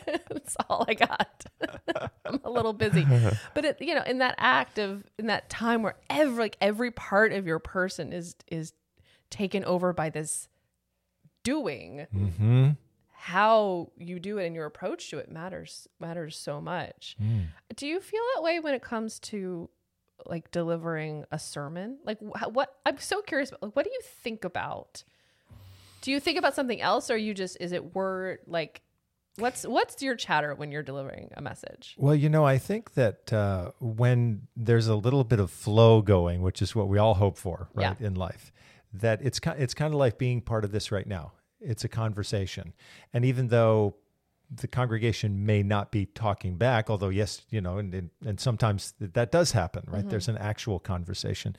That's 0.28 0.56
all 0.68 0.84
I 0.88 0.94
got. 0.94 1.44
I'm 2.24 2.40
a 2.44 2.50
little 2.50 2.72
busy, 2.72 3.06
but 3.54 3.64
it, 3.64 3.76
you 3.80 3.94
know, 3.94 4.02
in 4.02 4.18
that 4.18 4.34
act 4.38 4.78
of 4.78 5.04
in 5.18 5.26
that 5.26 5.48
time 5.50 5.82
where 5.82 5.96
every 6.10 6.44
like 6.44 6.56
every 6.60 6.90
part 6.90 7.32
of 7.32 7.46
your 7.46 7.58
person 7.58 8.12
is 8.12 8.34
is 8.48 8.72
taken 9.30 9.64
over 9.64 9.92
by 9.92 10.10
this 10.10 10.48
doing, 11.42 12.06
Mm-hmm. 12.14 12.70
how 13.12 13.90
you 13.98 14.18
do 14.20 14.38
it 14.38 14.46
and 14.46 14.54
your 14.54 14.66
approach 14.66 15.10
to 15.10 15.18
it 15.18 15.30
matters 15.30 15.88
matters 16.00 16.36
so 16.36 16.60
much. 16.60 17.16
Mm. 17.22 17.46
Do 17.76 17.86
you 17.86 18.00
feel 18.00 18.22
that 18.36 18.42
way 18.42 18.60
when 18.60 18.74
it 18.74 18.82
comes 18.82 19.18
to 19.20 19.68
like 20.26 20.50
delivering 20.50 21.24
a 21.32 21.38
sermon? 21.38 21.98
Like 22.04 22.18
what 22.20 22.74
I'm 22.86 22.98
so 22.98 23.20
curious 23.22 23.50
about 23.50 23.62
like 23.62 23.76
what 23.76 23.84
do 23.84 23.90
you 23.90 24.00
think 24.02 24.44
about? 24.44 25.04
Do 26.00 26.10
you 26.10 26.20
think 26.20 26.38
about 26.38 26.54
something 26.54 26.80
else 26.82 27.10
or 27.10 27.16
you 27.16 27.32
just 27.34 27.56
is 27.60 27.72
it 27.72 27.94
word 27.94 28.38
like 28.46 28.82
what's 29.36 29.64
what's 29.64 30.02
your 30.02 30.16
chatter 30.16 30.54
when 30.54 30.70
you're 30.70 30.82
delivering 30.82 31.30
a 31.36 31.42
message? 31.42 31.94
Well, 31.98 32.14
you 32.14 32.28
know, 32.28 32.44
I 32.44 32.58
think 32.58 32.94
that 32.94 33.32
uh, 33.32 33.72
when 33.80 34.48
there's 34.56 34.86
a 34.86 34.94
little 34.94 35.24
bit 35.24 35.40
of 35.40 35.50
flow 35.50 36.02
going, 36.02 36.42
which 36.42 36.62
is 36.62 36.74
what 36.74 36.88
we 36.88 36.98
all 36.98 37.14
hope 37.14 37.36
for, 37.38 37.68
right, 37.74 38.00
in 38.00 38.14
life, 38.14 38.52
that 38.92 39.20
it's 39.22 39.40
it's 39.58 39.74
kind 39.74 39.92
of 39.92 39.98
like 39.98 40.18
being 40.18 40.40
part 40.40 40.64
of 40.64 40.72
this 40.72 40.92
right 40.92 41.06
now. 41.06 41.32
It's 41.60 41.84
a 41.84 41.88
conversation, 41.88 42.74
and 43.12 43.24
even 43.24 43.48
though 43.48 43.96
the 44.50 44.68
congregation 44.68 45.46
may 45.46 45.62
not 45.62 45.90
be 45.90 46.06
talking 46.06 46.56
back, 46.56 46.90
although 46.90 47.08
yes, 47.08 47.42
you 47.50 47.60
know, 47.60 47.78
and 47.78 47.94
and, 47.94 48.10
and 48.24 48.38
sometimes 48.38 48.94
that 49.00 49.32
does 49.32 49.52
happen, 49.52 49.84
right? 49.88 50.08
There's 50.08 50.28
an 50.28 50.38
actual 50.38 50.78
conversation, 50.78 51.56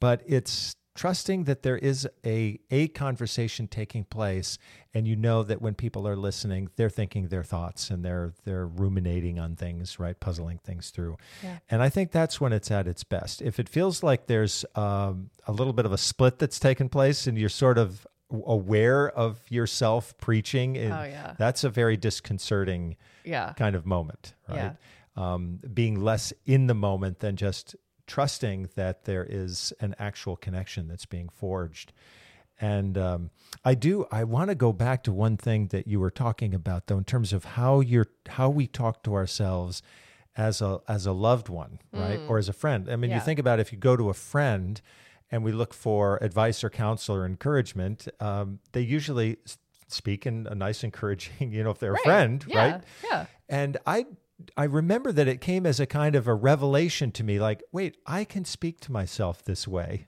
but 0.00 0.22
it's 0.26 0.74
trusting 0.98 1.44
that 1.44 1.62
there 1.62 1.78
is 1.78 2.06
a 2.26 2.58
a 2.70 2.88
conversation 2.88 3.68
taking 3.68 4.02
place 4.04 4.58
and 4.92 5.06
you 5.06 5.14
know 5.16 5.42
that 5.44 5.62
when 5.62 5.72
people 5.74 6.08
are 6.08 6.16
listening 6.16 6.68
they're 6.76 6.90
thinking 6.90 7.28
their 7.28 7.44
thoughts 7.44 7.88
and 7.90 8.04
they're 8.04 8.32
they're 8.44 8.66
ruminating 8.66 9.38
on 9.38 9.54
things 9.54 9.98
right 10.00 10.18
puzzling 10.18 10.58
things 10.64 10.90
through 10.90 11.16
Yeah. 11.44 11.58
and 11.70 11.82
i 11.82 11.88
think 11.88 12.10
that's 12.10 12.40
when 12.40 12.52
it's 12.52 12.70
at 12.72 12.86
its 12.88 13.04
best 13.04 13.40
if 13.42 13.60
it 13.60 13.68
feels 13.68 14.02
like 14.02 14.26
there's 14.26 14.64
um, 14.74 15.30
a 15.46 15.52
little 15.52 15.72
bit 15.72 15.86
of 15.86 15.92
a 15.92 15.98
split 15.98 16.38
that's 16.40 16.58
taken 16.58 16.88
place 16.88 17.28
and 17.28 17.38
you're 17.38 17.48
sort 17.66 17.78
of 17.78 18.04
aware 18.46 19.08
of 19.10 19.38
yourself 19.50 20.14
preaching 20.18 20.76
and 20.76 20.92
Oh, 20.92 21.04
yeah. 21.04 21.34
that's 21.38 21.62
a 21.64 21.70
very 21.70 21.96
disconcerting 21.96 22.96
Yeah. 23.24 23.52
kind 23.56 23.74
of 23.76 23.86
moment, 23.86 24.34
right? 24.48 24.76
Um, 25.16 25.60
being 25.72 25.98
less 26.00 26.32
in 26.44 26.66
the 26.66 26.74
moment 26.74 27.20
than 27.20 27.36
just 27.36 27.74
trusting 28.08 28.70
that 28.74 29.04
there 29.04 29.24
is 29.28 29.72
an 29.80 29.94
actual 29.98 30.34
connection 30.36 30.88
that's 30.88 31.06
being 31.06 31.28
forged. 31.28 31.92
And 32.60 32.98
um, 32.98 33.30
I 33.64 33.74
do. 33.74 34.06
I 34.10 34.24
want 34.24 34.48
to 34.50 34.56
go 34.56 34.72
back 34.72 35.04
to 35.04 35.12
one 35.12 35.36
thing 35.36 35.68
that 35.68 35.86
you 35.86 36.00
were 36.00 36.10
talking 36.10 36.54
about, 36.54 36.88
though, 36.88 36.98
in 36.98 37.04
terms 37.04 37.32
of 37.32 37.44
how 37.44 37.78
you're 37.78 38.08
how 38.30 38.48
we 38.50 38.66
talk 38.66 39.04
to 39.04 39.14
ourselves 39.14 39.80
as 40.36 40.60
a 40.60 40.80
as 40.88 41.06
a 41.06 41.12
loved 41.12 41.48
one, 41.48 41.78
right, 41.92 42.18
or 42.28 42.36
as 42.36 42.48
a 42.48 42.52
friend. 42.52 42.88
I 42.90 42.96
mean, 42.96 43.10
Mm. 43.10 43.12
Yeah. 43.12 43.18
you 43.18 43.24
think 43.24 43.38
about 43.38 43.60
if 43.60 43.70
you 43.72 43.78
go 43.78 43.96
to 43.96 44.08
a 44.10 44.14
friend 44.14 44.80
and 45.30 45.44
we 45.44 45.52
look 45.52 45.72
for 45.72 46.18
advice 46.20 46.64
or 46.64 46.70
counsel 46.70 47.14
or 47.14 47.24
encouragement, 47.26 48.08
um, 48.18 48.58
they 48.72 48.80
usually 48.80 49.36
speak 49.86 50.26
in 50.26 50.46
a 50.50 50.54
nice, 50.56 50.82
encouraging, 50.82 51.52
you 51.52 51.62
know, 51.62 51.70
if 51.70 51.78
they're 51.78 51.94
a 51.94 51.98
friend, 51.98 52.44
yeah. 52.48 52.58
right? 52.72 52.82
Yeah. 53.04 53.26
And 53.48 53.76
I 53.86 54.06
I 54.56 54.64
remember 54.64 55.10
that 55.12 55.26
it 55.28 55.40
came 55.40 55.66
as 55.66 55.80
a 55.80 55.86
kind 55.86 56.14
of 56.14 56.26
a 56.26 56.34
revelation 56.34 57.10
to 57.12 57.24
me 57.24 57.38
like, 57.40 57.62
wait, 57.72 57.96
I 58.06 58.24
can 58.24 58.44
speak 58.44 58.80
to 58.82 58.92
myself 58.92 59.42
this 59.44 59.66
way. 59.66 60.06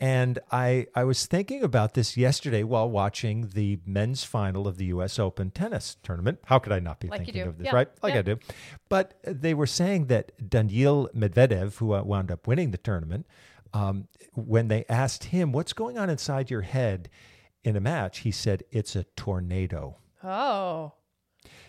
And 0.00 0.40
I 0.50 0.86
I 0.96 1.04
was 1.04 1.26
thinking 1.26 1.62
about 1.62 1.94
this 1.94 2.16
yesterday 2.16 2.64
while 2.64 2.90
watching 2.90 3.50
the 3.54 3.78
men's 3.86 4.24
final 4.24 4.66
of 4.66 4.76
the 4.76 4.86
US 4.86 5.20
Open 5.20 5.50
tennis 5.52 5.96
tournament. 6.02 6.40
How 6.46 6.58
could 6.58 6.72
I 6.72 6.80
not 6.80 6.98
be 6.98 7.06
Like 7.08 7.24
thinking 7.24 7.42
of 7.42 7.58
this, 7.58 7.66
Yeah. 7.66 7.74
right? 7.76 7.88
Like 8.02 8.14
Yeah. 8.14 8.18
I 8.18 8.22
do. 8.22 8.38
But 8.88 9.14
they 9.22 9.54
were 9.54 9.68
saying 9.68 10.06
that 10.06 10.32
Daniil 10.50 11.08
Medvedev, 11.14 11.76
who 11.76 11.94
uh, 11.94 12.02
wound 12.02 12.32
up 12.32 12.48
winning 12.48 12.72
the 12.72 12.78
tournament, 12.78 13.26
um, 13.72 14.08
when 14.34 14.66
they 14.66 14.84
asked 14.88 15.24
him, 15.24 15.52
What's 15.52 15.72
going 15.72 15.96
on 15.96 16.10
inside 16.10 16.50
your 16.50 16.62
head 16.62 17.08
in 17.62 17.76
a 17.76 17.80
match? 17.80 18.18
He 18.20 18.32
said, 18.32 18.64
It's 18.72 18.96
a 18.96 19.04
tornado. 19.16 19.98
Oh. 20.24 20.94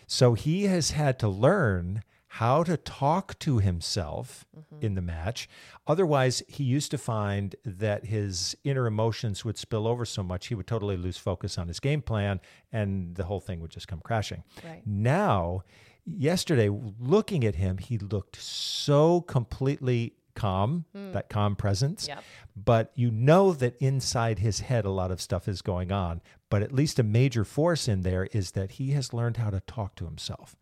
So 0.06 0.34
he 0.34 0.64
has 0.64 0.92
had 0.92 1.18
to 1.20 1.28
learn 1.28 2.02
how 2.28 2.62
to 2.62 2.76
talk 2.76 3.38
to 3.38 3.58
himself 3.60 4.44
mm-hmm. 4.54 4.84
in 4.84 4.94
the 4.94 5.00
match. 5.00 5.48
Otherwise, 5.86 6.42
he 6.48 6.64
used 6.64 6.90
to 6.90 6.98
find 6.98 7.56
that 7.64 8.04
his 8.04 8.54
inner 8.62 8.86
emotions 8.86 9.42
would 9.44 9.56
spill 9.56 9.86
over 9.86 10.04
so 10.04 10.22
much 10.22 10.48
he 10.48 10.54
would 10.54 10.66
totally 10.66 10.98
lose 10.98 11.16
focus 11.16 11.56
on 11.56 11.66
his 11.68 11.80
game 11.80 12.02
plan 12.02 12.40
and 12.70 13.14
the 13.14 13.24
whole 13.24 13.40
thing 13.40 13.60
would 13.60 13.70
just 13.70 13.88
come 13.88 14.00
crashing. 14.04 14.42
Right. 14.62 14.82
Now, 14.84 15.62
yesterday, 16.04 16.68
looking 16.68 17.44
at 17.44 17.54
him, 17.54 17.78
he 17.78 17.96
looked 17.96 18.36
so 18.40 19.22
completely 19.22 20.12
calm, 20.36 20.84
hmm. 20.94 21.10
that 21.12 21.28
calm 21.28 21.56
presence. 21.56 22.06
Yep. 22.06 22.22
But 22.54 22.92
you 22.94 23.10
know 23.10 23.52
that 23.54 23.76
inside 23.80 24.38
his 24.38 24.60
head, 24.60 24.84
a 24.84 24.90
lot 24.90 25.10
of 25.10 25.20
stuff 25.20 25.48
is 25.48 25.60
going 25.62 25.90
on. 25.90 26.20
But 26.48 26.62
at 26.62 26.72
least 26.72 27.00
a 27.00 27.02
major 27.02 27.44
force 27.44 27.88
in 27.88 28.02
there 28.02 28.26
is 28.26 28.52
that 28.52 28.72
he 28.72 28.92
has 28.92 29.12
learned 29.12 29.38
how 29.38 29.50
to 29.50 29.60
talk 29.60 29.96
to 29.96 30.04
himself. 30.04 30.54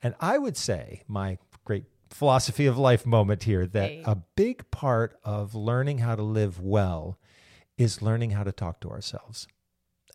And 0.00 0.14
I 0.20 0.38
would 0.38 0.56
say, 0.56 1.02
my 1.08 1.38
great 1.64 1.86
philosophy 2.10 2.66
of 2.66 2.78
life 2.78 3.04
moment 3.04 3.42
here, 3.42 3.66
that 3.66 3.90
Hey. 3.90 4.02
a 4.06 4.16
big 4.36 4.70
part 4.70 5.18
of 5.24 5.54
learning 5.56 5.98
how 5.98 6.14
to 6.14 6.22
live 6.22 6.60
well 6.60 7.18
is 7.76 8.00
learning 8.00 8.30
how 8.30 8.44
to 8.44 8.52
talk 8.52 8.80
to 8.80 8.88
ourselves 8.90 9.48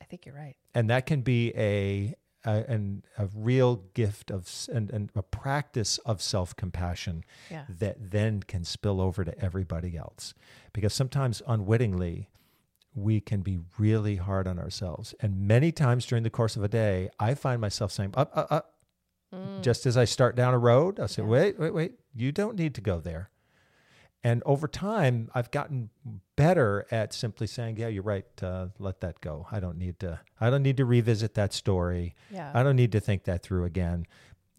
I 0.02 0.06
think 0.06 0.26
you're 0.26 0.36
right. 0.36 0.56
and 0.74 0.89
that 0.89 1.06
can 1.06 1.22
be 1.22 1.52
a 1.58 2.15
a, 2.45 2.63
an, 2.69 3.04
a 3.17 3.28
real 3.36 3.84
gift 3.93 4.32
of 4.32 4.49
and, 4.73 4.89
and 4.91 5.10
a 5.15 5.21
practice 5.23 5.97
of 5.99 6.21
self 6.21 6.56
compassion 6.56 7.23
Yeah. 7.52 7.65
that 7.67 8.12
then 8.12 8.43
can 8.43 8.63
spill 8.63 9.02
over 9.02 9.25
to 9.25 9.38
everybody 9.43 9.97
else 9.97 10.34
because 10.73 10.93
sometimes 10.93 11.41
unwittingly 11.47 12.30
we 12.95 13.19
can 13.21 13.41
be 13.41 13.60
really 13.78 14.15
hard 14.17 14.47
on 14.47 14.58
ourselves 14.58 15.13
and 15.21 15.47
many 15.47 15.71
times 15.71 16.06
during 16.06 16.23
the 16.23 16.30
course 16.30 16.56
of 16.56 16.63
a 16.63 16.67
day 16.67 17.10
i 17.19 17.34
find 17.34 17.62
myself 17.62 17.91
saying 17.91 18.12
up 18.15 18.32
up 18.36 18.52
up 18.52 18.73
just 19.62 19.86
as 19.86 19.95
i 19.95 20.06
start 20.06 20.36
down 20.36 20.54
a 20.54 20.58
road 20.58 20.99
i 20.99 21.06
say 21.06 21.21
Mm. 21.21 21.25
Yeah. 21.25 21.32
wait 21.32 21.60
wait 21.60 21.73
wait 21.73 21.91
you 22.15 22.32
don't 22.32 22.56
need 22.58 22.73
to 22.75 22.82
go 22.82 22.99
there 22.99 23.30
and 24.23 24.43
over 24.45 24.67
time, 24.67 25.29
I've 25.34 25.49
gotten 25.51 25.89
better 26.36 26.86
at 26.91 27.13
simply 27.13 27.47
saying, 27.47 27.77
"Yeah, 27.77 27.88
you're 27.88 28.03
right. 28.03 28.25
Uh, 28.43 28.67
let 28.77 28.99
that 29.01 29.21
go. 29.21 29.47
I 29.51 29.60
don't 29.60 29.77
need 29.77 29.99
to. 30.01 30.19
I 30.41 30.49
don't 30.49 30.63
need 30.63 30.77
to 30.77 30.86
revisit 30.86 31.34
that 31.36 31.53
story. 31.53 32.15
Yeah. 32.32 32.51
I 32.53 32.63
don't 32.63 32.75
need 32.75 32.91
to 32.93 32.99
think 32.99 33.23
that 33.25 33.43
through 33.43 33.63
again. 33.65 34.05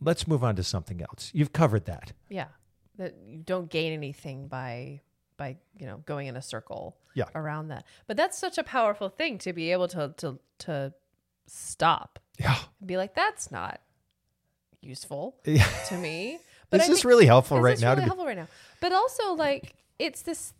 Let's 0.01 0.27
move 0.27 0.42
on 0.42 0.57
to 0.57 0.62
something 0.62 1.03
else. 1.03 1.31
You've 1.35 1.53
covered 1.53 1.85
that. 1.87 2.12
Yeah. 2.31 2.49
That 2.96 3.14
you 3.27 3.38
don't 3.38 3.70
gain 3.70 3.92
anything 3.92 4.49
by 4.49 5.01
by, 5.37 5.57
you 5.79 5.87
know, 5.87 5.99
going 6.07 6.27
in 6.27 6.37
a 6.37 6.42
circle 6.42 6.96
Yeah. 7.14 7.25
around 7.35 7.68
that. 7.68 7.85
But 8.07 8.16
that's 8.16 8.38
such 8.38 8.59
a 8.59 8.62
powerful 8.62 9.09
thing 9.09 9.38
to 9.38 9.53
be 9.53 9.73
able 9.73 9.88
to 9.88 10.14
to 10.18 10.38
to 10.61 10.94
stop 11.46 12.18
Yeah, 12.38 12.57
and 12.79 12.87
be 12.87 12.96
like, 12.96 13.14
that's 13.14 13.51
not 13.51 13.81
useful 14.81 15.37
yeah. 15.44 15.66
to 15.88 15.96
me. 15.96 16.38
But 16.70 16.78
this 16.78 16.88
I 16.88 16.92
is 16.92 17.04
really 17.04 17.26
helpful 17.26 17.56
this 17.59 17.64
right 17.64 17.80
now. 17.80 17.88
really 17.90 17.96
to 17.96 18.02
be, 18.02 18.06
helpful 18.06 18.26
right 18.26 18.37
now. 18.37 18.48
But 18.80 18.92
also 18.92 19.35
like 19.35 19.74
it's 19.98 20.22
this 20.22 20.54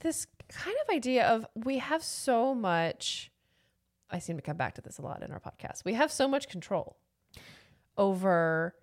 this 0.00 0.26
kind 0.48 0.76
of 0.86 0.94
idea 0.94 1.26
of 1.26 1.46
we 1.54 1.78
have 1.78 2.02
so 2.02 2.54
much 2.54 3.30
I 4.10 4.20
seem 4.20 4.36
to 4.36 4.42
come 4.42 4.56
back 4.56 4.74
to 4.76 4.80
this 4.80 4.98
a 4.98 5.02
lot 5.02 5.22
in 5.22 5.30
our 5.32 5.40
podcast. 5.40 5.84
We 5.84 5.94
have 5.94 6.10
so 6.10 6.26
much 6.28 6.48
control 6.48 6.96
over 7.96 8.74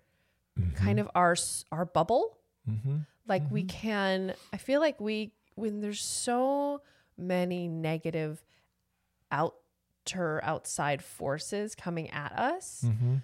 kind 0.74 1.00
of 1.00 1.08
our 1.14 1.36
our 1.72 1.84
bubble. 1.84 2.38
hmm 2.66 2.98
Like 3.26 3.42
we 3.50 3.64
can 3.64 4.34
I 4.52 4.56
feel 4.58 4.80
like 4.80 5.00
we 5.00 5.32
when 5.54 5.80
there's 5.80 6.00
so 6.02 6.82
many 7.18 7.66
negative 7.66 8.44
outer 9.32 10.40
outside 10.42 11.02
forces 11.02 11.74
coming 11.74 12.10
at 12.10 12.32
us, 12.32 12.84
hmm 12.86 13.16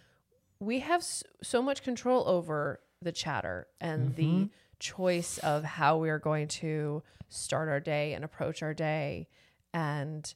we 0.59 0.79
have 0.79 1.03
so 1.43 1.61
much 1.61 1.83
control 1.83 2.23
over 2.29 2.79
the 3.03 3.13
chatter 3.13 3.67
and 3.81 4.15
the 4.17 4.27
mm-hmm. 4.27 4.45
choice 4.79 5.39
of 5.39 5.65
how 5.65 5.99
we 5.99 6.11
are 6.11 6.19
going 6.19 6.49
to 6.49 7.03
start 7.29 7.69
our 7.69 7.81
day 7.81 8.13
and 8.15 8.25
approach 8.25 8.63
our 8.63 8.75
day 8.75 9.29
and 9.73 10.35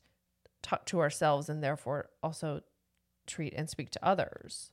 talk 0.63 0.87
to 0.87 1.01
ourselves 1.01 1.49
and 1.49 1.63
therefore 1.63 2.11
also 2.23 2.61
treat 3.27 3.53
and 3.55 3.69
speak 3.69 3.91
to 3.91 4.05
others 4.05 4.73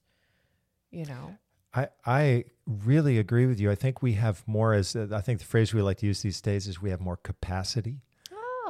you 0.94 1.06
know? 1.06 1.36
I, 1.74 1.88
I 2.06 2.46
really 2.68 3.18
agree 3.18 3.48
with 3.48 3.60
you. 3.60 3.72
I 3.72 3.76
think 3.76 4.02
we 4.02 4.14
have 4.14 4.48
more 4.48 4.74
as 4.74 4.96
I 4.96 5.22
think 5.22 5.40
the 5.40 5.46
phrase 5.46 5.74
we 5.74 5.82
like 5.82 5.98
to 5.98 6.06
use 6.06 6.22
these 6.22 6.40
days 6.40 6.68
is 6.68 6.82
we 6.82 6.92
have 6.92 7.02
more 7.02 7.18
capacity 7.18 8.04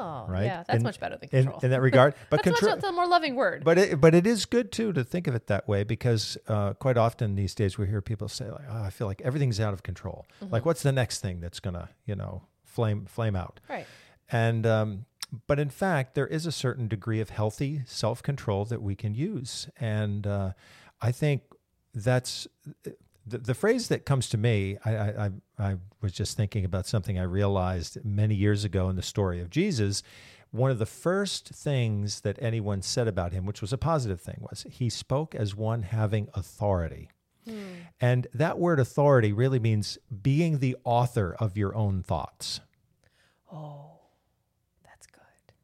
oh 0.04 0.26
Right. 0.28 0.46
yeah 0.46 0.64
that's 0.68 0.78
In- 0.78 0.84
much 0.84 1.00
better 1.00 1.18
than 1.18 1.30
in, 1.32 1.44
control 1.44 1.60
in 1.64 1.70
that 1.72 1.82
regard. 1.82 2.14
But 2.30 2.44
that's 2.44 2.60
control, 2.60 2.76
much 2.76 2.84
a 2.90 2.92
more 2.92 3.08
loving 3.08 3.36
word 3.36 3.64
But 3.64 3.78
it, 3.78 4.02
but 4.02 4.14
it 4.14 4.26
is 4.28 4.46
good 4.46 4.72
too 4.72 4.94
to 4.94 5.04
think 5.04 5.28
of 5.28 5.36
it 5.36 5.48
that 5.48 5.68
way 5.68 5.84
because 5.84 6.38
uh, 6.48 6.74
quite 6.74 6.98
often 6.98 7.36
these 7.36 7.56
days 7.56 7.78
we 7.78 7.88
hear 7.88 8.02
people 8.02 8.28
say 8.28 8.50
like, 8.50 8.66
oh, 8.70 8.84
I 8.84 8.90
feel 8.90 9.08
like 9.08 9.22
everything's 9.22 9.60
out 9.60 9.74
of 9.74 9.82
control. 9.84 10.26
Mm-hmm. 10.42 10.54
Like, 10.54 10.66
what's 10.66 10.84
the 10.84 10.92
next 10.92 11.20
thing 11.22 11.40
that's 11.40 11.60
gonna 11.60 11.90
you 12.06 12.16
know 12.16 12.44
flame 12.64 13.06
flame 13.06 13.36
out? 13.36 13.60
right 13.70 13.86
And 14.32 14.66
um, 14.66 15.06
but 15.48 15.60
in 15.60 15.70
fact, 15.70 16.14
there 16.16 16.28
is 16.28 16.46
a 16.46 16.52
certain 16.52 16.88
degree 16.88 17.20
of 17.20 17.30
healthy 17.30 17.82
self 17.86 18.22
control 18.22 18.66
that 18.66 18.82
we 18.82 18.96
can 18.96 19.14
use, 19.16 19.68
and 19.80 20.28
uh, 20.28 20.52
I 21.02 21.12
think 21.12 21.42
that's. 21.94 22.48
The, 23.26 23.38
the 23.38 23.54
phrase 23.54 23.88
that 23.88 24.06
comes 24.06 24.30
to 24.30 24.38
me, 24.38 24.78
I, 24.84 24.96
I, 24.96 25.26
I, 25.26 25.32
I 25.60 25.76
was 26.02 26.12
just 26.12 26.36
thinking 26.36 26.66
about 26.66 26.86
something 26.86 27.18
I 27.18 27.24
realized 27.24 28.04
many 28.04 28.36
years 28.36 28.64
ago 28.66 28.90
in 28.90 28.96
the 28.96 29.02
story 29.02 29.40
of 29.40 29.50
Jesus. 29.50 30.04
One 30.52 30.70
of 30.70 30.78
the 30.78 30.86
first 30.86 31.50
things 31.50 32.22
that 32.22 32.38
anyone 32.42 32.82
said 32.82 33.08
about 33.08 33.32
him, 33.32 33.46
which 33.46 33.62
was 33.62 33.74
a 33.74 33.78
positive 33.78 34.22
thing, 34.22 34.46
was 34.50 34.66
he 34.70 34.90
spoke 34.90 35.34
as 35.34 35.56
one 35.56 35.84
having 35.84 36.28
authority. 36.34 37.10
Hmm. 37.46 37.60
And 38.00 38.28
that 38.34 38.60
word 38.60 38.80
authority 38.80 39.32
really 39.34 39.60
means 39.60 39.98
being 40.22 40.60
the 40.60 40.76
author 40.84 41.36
of 41.40 41.58
your 41.58 41.76
own 41.76 42.04
thoughts, 42.04 42.60
oh 43.52 43.93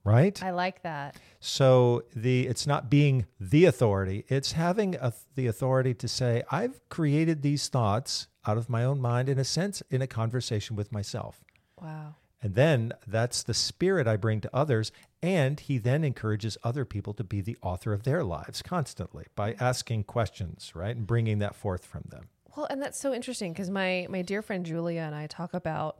right? 0.09 0.41
i 0.43 0.51
like 0.51 0.81
that 0.83 1.15
So 1.39 2.03
the 2.15 2.47
it's 2.47 2.67
not 2.67 2.89
being 2.89 3.25
the 3.39 3.63
authority; 3.65 4.25
it's 4.27 4.51
having 4.53 4.95
a, 4.95 5.13
the 5.35 5.47
authority 5.47 5.93
to 5.93 6.07
say, 6.07 6.43
"I've 6.51 6.77
created 6.89 7.41
these 7.41 7.69
thoughts 7.69 8.27
out 8.45 8.57
of 8.57 8.69
my 8.69 8.83
own 8.83 8.99
mind, 8.99 9.29
in 9.29 9.39
a 9.39 9.45
sense, 9.45 9.81
in 9.89 10.01
a 10.01 10.07
conversation 10.07 10.75
with 10.75 10.91
myself." 10.91 11.35
wow 11.81 12.15
And 12.41 12.55
then 12.55 12.93
that's 13.07 13.43
the 13.43 13.53
spirit 13.53 14.05
I 14.07 14.17
bring 14.17 14.41
to 14.41 14.49
others, 14.53 14.91
and 15.21 15.59
he 15.59 15.77
then 15.77 16.03
encourages 16.03 16.57
other 16.63 16.85
people 16.85 17.13
to 17.13 17.23
be 17.23 17.41
the 17.41 17.57
author 17.61 17.91
of 17.93 18.03
their 18.03 18.23
lives 18.23 18.61
constantly 18.61 19.25
by 19.35 19.55
asking 19.59 20.03
questions, 20.05 20.71
right, 20.75 20.95
and 20.95 21.05
bringing 21.07 21.39
that 21.39 21.55
forth 21.55 21.85
from 21.85 22.03
them. 22.09 22.29
Well, 22.55 22.67
and 22.69 22.81
that's 22.81 22.99
so 22.99 23.13
interesting 23.13 23.53
because 23.53 23.69
my 23.69 24.07
my 24.09 24.21
dear 24.23 24.41
friend 24.41 24.65
Julia 24.65 25.01
and 25.01 25.15
I 25.15 25.27
talk 25.27 25.53
about, 25.53 25.93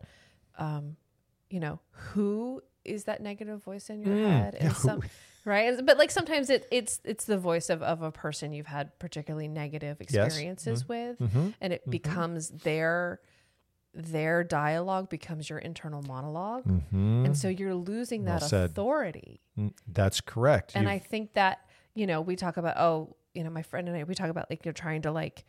um, 0.57 0.95
you 1.49 1.59
know, 1.59 1.79
who 2.11 2.61
is 2.89 3.05
that 3.05 3.21
negative 3.21 3.63
voice 3.63 3.89
in 3.89 4.01
your 4.01 4.15
head, 4.15 4.55
and 4.55 4.73
some, 4.75 5.01
right? 5.45 5.79
But 5.85 5.97
like 5.97 6.11
sometimes 6.11 6.49
it 6.49 6.67
it's 6.71 6.99
it's 7.03 7.25
the 7.25 7.37
voice 7.37 7.69
of 7.69 7.81
of 7.83 8.01
a 8.01 8.11
person 8.11 8.51
you've 8.53 8.65
had 8.67 8.97
particularly 8.99 9.47
negative 9.47 10.01
experiences 10.01 10.87
with, 10.87 11.19
Mm-hmm. 11.19 11.49
and 11.61 11.73
it 11.73 11.89
becomes 11.89 12.49
their 12.49 13.19
their 13.93 14.43
dialogue 14.43 15.09
becomes 15.09 15.49
your 15.49 15.59
internal 15.59 16.03
monolog 16.03 16.63
Mm-hmm. 16.63 17.25
and 17.25 17.37
so 17.37 17.47
you're 17.49 17.73
losing 17.75 18.25
that 18.25 18.41
Well 18.51 18.63
authority. 18.65 19.41
Mm, 19.57 19.73
That's 19.87 20.21
correct. 20.21 20.73
And 20.75 20.83
You've- 20.83 20.93
I 20.95 20.99
think 20.99 21.33
that, 21.33 21.59
you 21.95 22.05
know, 22.05 22.21
we 22.21 22.35
talk 22.35 22.57
about, 22.57 22.77
oh, 22.77 23.15
you 23.33 23.43
know, 23.43 23.49
my 23.49 23.63
friend 23.63 23.87
and 23.87 23.97
I, 23.97 24.03
we 24.03 24.13
talk 24.15 24.29
about 24.29 24.49
like 24.49 24.63
you're 24.63 24.73
trying 24.75 25.01
to 25.03 25.11
like 25.11 25.43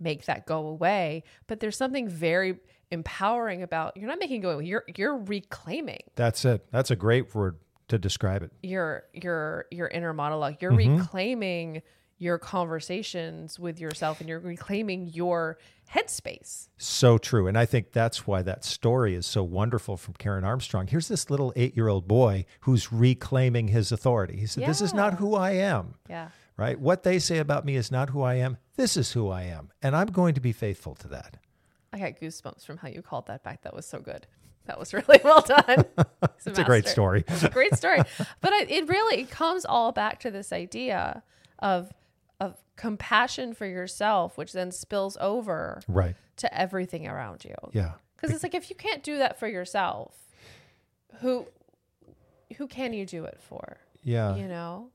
make 0.00 0.24
that 0.24 0.46
go 0.46 0.66
away. 0.68 1.22
But 1.48 1.60
there's 1.60 1.76
something 1.76 2.08
very 2.08 2.58
empowering 2.90 3.62
about 3.62 3.96
you're 3.96 4.08
not 4.08 4.18
making 4.18 4.40
it 4.40 4.42
go 4.42 4.50
away. 4.50 4.64
You're 4.64 4.84
you're 4.96 5.16
reclaiming 5.16 6.00
that's 6.14 6.44
it. 6.44 6.66
That's 6.70 6.90
a 6.90 6.96
great 6.96 7.34
word 7.34 7.56
to 7.88 7.98
describe 7.98 8.42
it. 8.42 8.52
your 8.62 9.04
your 9.12 9.66
your 9.70 9.88
inner 9.88 10.12
monologue. 10.12 10.56
You're 10.60 10.72
Mm-hmm. 10.72 10.98
reclaiming 10.98 11.82
your 12.18 12.38
conversations 12.38 13.58
with 13.58 13.78
yourself 13.78 14.20
and 14.20 14.28
you're 14.28 14.40
reclaiming 14.40 15.06
your 15.08 15.58
headspace. 15.94 16.68
So 16.78 17.18
true. 17.18 17.46
And 17.46 17.58
I 17.58 17.66
think 17.66 17.92
that's 17.92 18.26
why 18.26 18.40
that 18.42 18.64
story 18.64 19.14
is 19.14 19.26
so 19.26 19.42
wonderful 19.42 19.96
from 19.96 20.14
Karen 20.14 20.42
Armstrong. 20.44 20.86
Here's 20.86 21.08
this 21.08 21.28
little 21.30 21.52
eight 21.56 21.76
year 21.76 21.88
old 21.88 22.08
boy 22.08 22.46
who's 22.60 22.92
reclaiming 22.92 23.68
his 23.68 23.92
authority. 23.92 24.36
He 24.36 24.46
said, 24.46 24.66
This 24.66 24.80
is 24.80 24.94
not 24.94 25.14
who 25.14 25.34
I 25.34 25.52
am, 25.52 25.94
Yeah. 26.08 26.28
right? 26.56 26.78
What 26.80 27.02
they 27.02 27.18
say 27.18 27.38
about 27.38 27.64
me 27.64 27.76
is 27.76 27.90
not 27.90 28.10
who 28.10 28.22
I 28.22 28.34
am. 28.36 28.56
This 28.76 28.96
is 28.96 29.12
who 29.12 29.28
I 29.28 29.42
am. 29.42 29.70
And 29.82 29.94
I'm 29.94 30.08
going 30.08 30.34
to 30.34 30.40
be 30.40 30.52
faithful 30.52 30.94
to 30.96 31.08
that. 31.08 31.36
I 31.96 32.10
got 32.10 32.20
goosebumps 32.20 32.66
from 32.66 32.76
how 32.76 32.88
you 32.88 33.00
called 33.00 33.26
that 33.28 33.42
back. 33.42 33.62
That 33.62 33.74
was 33.74 33.86
so 33.86 34.00
good. 34.00 34.26
That 34.66 34.78
was 34.78 34.92
really 34.94 35.20
well 35.24 35.40
done. 35.40 35.84
He's 35.96 36.46
It's 36.46 36.58
a 36.58 36.64
great 36.64 36.86
story. 36.86 37.24
It's 37.26 37.42
a 37.42 37.48
great 37.48 37.74
story. 37.74 38.00
But 38.40 38.52
I, 38.52 38.66
it 38.68 38.88
really 38.88 39.22
it 39.22 39.30
comes 39.30 39.64
all 39.64 39.92
back 39.92 40.20
to 40.20 40.30
this 40.30 40.52
idea 40.52 41.22
of 41.58 41.92
of 42.38 42.56
compassion 42.76 43.54
for 43.54 43.64
yourself, 43.66 44.36
which 44.36 44.52
then 44.52 44.70
spills 44.70 45.16
over 45.20 45.80
right. 45.88 46.14
to 46.36 46.58
everything 46.58 47.08
around 47.08 47.44
you. 47.44 47.54
Yeah. 47.72 47.92
Because 48.14 48.34
it's 48.34 48.42
like 48.42 48.54
if 48.54 48.68
you 48.68 48.76
can't 48.76 49.02
do 49.02 49.16
that 49.18 49.38
for 49.38 49.48
yourself, 49.48 50.14
who 51.20 51.46
who 52.58 52.66
can 52.66 52.92
you 52.92 53.06
do 53.06 53.24
it 53.24 53.38
for? 53.40 53.78
Yeah. 54.02 54.36
You 54.36 54.48
know? 54.48 54.90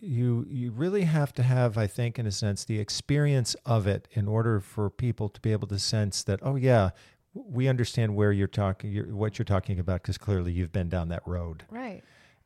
You 0.00 0.46
you 0.48 0.70
really 0.70 1.02
have 1.02 1.32
to 1.32 1.42
have 1.42 1.76
i 1.78 1.86
think 1.86 2.18
in 2.18 2.26
a 2.26 2.30
sense 2.30 2.64
the 2.64 2.78
experience 2.78 3.54
of 3.66 3.86
it 3.86 4.06
in 4.12 4.28
order 4.28 4.60
for 4.60 4.88
people 4.90 5.28
to 5.28 5.40
be 5.40 5.52
able 5.52 5.66
to 5.68 5.78
sense 5.78 6.22
that 6.22 6.38
oh 6.42 6.56
yeah 6.56 6.90
we 7.34 7.66
understand 7.66 8.14
where 8.14 8.30
you're 8.32 8.46
talking 8.46 8.90
you're, 8.92 9.06
what 9.14 9.38
you're 9.38 9.44
talking 9.44 9.78
about 9.80 10.02
because 10.02 10.18
clearly 10.18 10.52
you've 10.52 10.72
been 10.72 10.88
down 10.88 11.08
that 11.08 11.22
road 11.26 11.64
Right. 11.70 12.02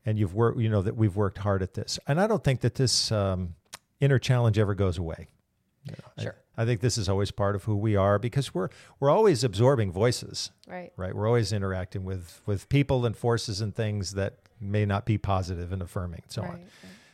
and 0.06 0.18
you've 0.18 0.34
worked 0.34 0.58
you 0.58 0.68
know 0.70 0.82
that 0.82 0.96
we've 0.96 1.16
worked 1.16 1.38
hard 1.38 1.62
at 1.62 1.74
this 1.74 1.98
and 2.06 2.20
i 2.20 2.26
don't 2.26 2.42
think 2.42 2.60
that 2.60 2.74
this 2.76 3.12
um, 3.12 3.54
inner 4.00 4.18
challenge 4.18 4.58
ever 4.58 4.74
goes 4.74 4.96
away 4.98 5.28
You 5.84 5.92
know, 5.92 6.10
I- 6.18 6.22
Sure. 6.22 6.36
I 6.60 6.64
think 6.64 6.80
this 6.80 6.98
is 6.98 7.08
always 7.08 7.30
part 7.30 7.54
of 7.54 7.62
who 7.64 7.76
we 7.76 7.94
are 7.94 8.18
because 8.18 8.52
we're 8.52 8.68
we're 8.98 9.10
always 9.10 9.44
absorbing 9.44 9.92
voices, 9.92 10.50
Right. 10.66 10.90
right? 10.96 11.14
We're 11.14 11.28
always 11.28 11.52
interacting 11.52 12.02
with 12.04 12.40
with 12.46 12.68
people 12.68 13.06
and 13.06 13.16
forces 13.16 13.60
and 13.60 13.72
things 13.72 14.14
that 14.14 14.38
may 14.60 14.84
not 14.84 15.06
be 15.06 15.18
positive 15.18 15.70
and 15.70 15.80
affirming, 15.80 16.22
and 16.24 16.32
so 16.32 16.42
Right, 16.42 16.50
on. 16.50 16.56
right. 16.56 16.66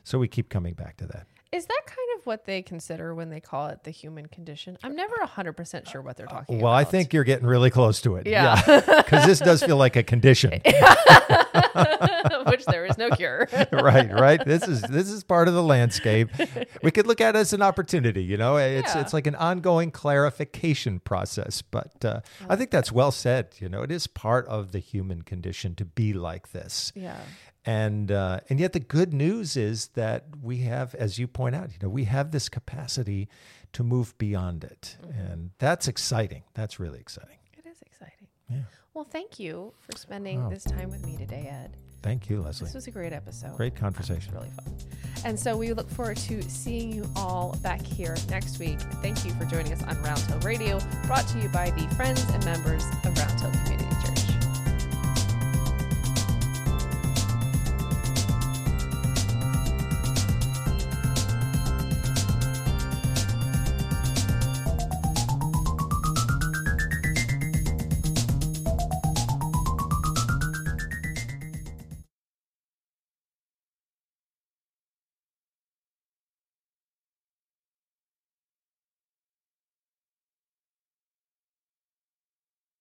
So 0.05 0.19
we 0.19 0.29
keep 0.29 0.49
coming 0.51 0.75
back 0.75 0.97
to 0.99 1.07
that. 1.07 1.27
Is 1.51 1.67
that 1.67 1.83
kind 1.87 1.99
of 2.19 2.27
what 2.27 2.47
they 2.47 2.62
consider 2.62 3.14
when 3.14 3.31
they 3.31 3.38
call 3.40 3.69
it 3.69 3.85
the 3.85 3.93
human 3.93 4.27
condition? 4.27 4.77
I'm 4.83 4.97
never 4.97 5.14
100% 5.25 5.88
sure 5.88 6.03
what 6.03 6.17
they're 6.17 6.27
talking 6.27 6.57
Well, 6.57 6.59
about. 6.59 6.64
Well, 6.64 6.73
I 6.75 6.83
think 6.83 7.12
you're 7.12 7.23
getting 7.25 7.47
really 7.47 7.71
close 7.71 8.01
to 8.03 8.17
it. 8.17 8.27
Yeah. 8.27 8.61
Because 9.05 9.25
this 9.27 9.38
does 9.38 9.62
feel 9.62 9.77
like 9.77 9.95
a 9.95 10.03
condition. 10.03 10.61
which 12.47 12.64
there 12.67 12.85
is 12.87 12.99
no 12.99 13.09
cure. 13.11 13.49
right, 13.73 14.12
right. 14.12 14.45
This 14.45 14.67
is 14.67 14.83
this 14.83 15.09
is 15.11 15.25
part 15.25 15.49
of 15.49 15.55
the 15.55 15.62
landscape. 15.62 16.29
We 16.83 16.90
could 16.90 17.07
look 17.07 17.21
at 17.21 17.37
it 17.37 17.38
as 17.38 17.53
an 17.53 17.62
opportunity, 17.62 18.23
you 18.25 18.37
know. 18.37 18.57
It's 18.57 18.95
Yeah. 18.95 19.01
it's 19.01 19.12
like 19.12 19.27
an 19.27 19.35
ongoing 19.37 19.90
clarification 19.90 21.01
process. 21.01 21.62
But 21.62 22.05
uh, 22.05 22.21
I 22.49 22.57
think 22.57 22.71
that's 22.71 22.93
well 22.93 23.12
said. 23.12 23.55
You 23.61 23.69
know, 23.69 23.83
it 23.83 23.90
is 23.90 24.07
part 24.07 24.47
of 24.49 24.73
the 24.73 24.79
human 24.79 25.23
condition 25.23 25.75
to 25.77 25.85
be 25.85 26.12
like 26.12 26.51
this. 26.53 26.93
yeah. 26.95 27.21
And 27.66 28.12
uh, 28.12 28.40
and 28.50 28.61
yet 28.61 28.72
the 28.74 28.81
good 28.81 29.14
news 29.14 29.57
is 29.57 29.88
that 29.94 30.24
we 30.42 30.59
have, 30.59 30.94
as 30.94 31.18
you 31.18 31.27
point 31.27 31.55
out, 31.55 31.70
you 31.70 31.79
know, 31.83 31.88
we 31.88 32.05
have 32.05 32.31
this 32.31 32.48
capacity 32.50 33.29
to 33.72 33.83
move 33.83 34.16
beyond 34.18 34.64
it, 34.64 34.96
and 35.18 35.50
that's 35.59 35.88
exciting. 35.88 36.42
That's 36.55 36.79
really 36.79 37.00
exciting. 37.00 37.38
It 37.57 37.66
is 37.66 37.81
exciting. 37.83 38.29
Yeah. 38.50 38.59
Well, 38.92 39.05
thank 39.05 39.38
you 39.40 39.72
for 39.81 39.96
spending 39.96 40.44
Wow. 40.44 40.50
this 40.50 40.62
time 40.64 40.90
with 40.90 41.05
me 41.07 41.16
today, 41.16 41.48
Ed. 41.50 41.77
Thank 42.03 42.29
you, 42.29 42.42
Leslie. 42.42 42.66
This 42.66 42.74
was 42.74 42.87
a 42.87 42.90
great 42.90 43.14
episode. 43.14 43.57
Great 43.57 43.74
conversation. 43.74 44.35
really 44.35 44.50
fun. 44.50 44.77
And 45.24 45.40
so 45.40 45.57
we 45.57 45.72
look 45.72 45.88
forward 45.88 46.18
to 46.18 46.42
seeing 46.42 46.92
you 46.92 47.09
all 47.16 47.57
back 47.62 47.81
here 47.81 48.14
next 48.29 48.59
week. 48.59 48.79
Thank 49.00 49.24
you 49.24 49.33
for 49.33 49.46
joining 49.46 49.72
us 49.72 49.83
on 49.85 50.00
Round 50.03 50.20
Hill 50.20 50.38
Radio, 50.40 50.79
brought 51.07 51.27
to 51.29 51.38
you 51.40 51.48
by 51.48 51.70
the 51.70 51.88
friends 51.94 52.22
and 52.29 52.44
members 52.44 52.85
of 53.05 53.16
Round 53.18 53.40
Hill 53.40 53.53
Community. 53.64 53.93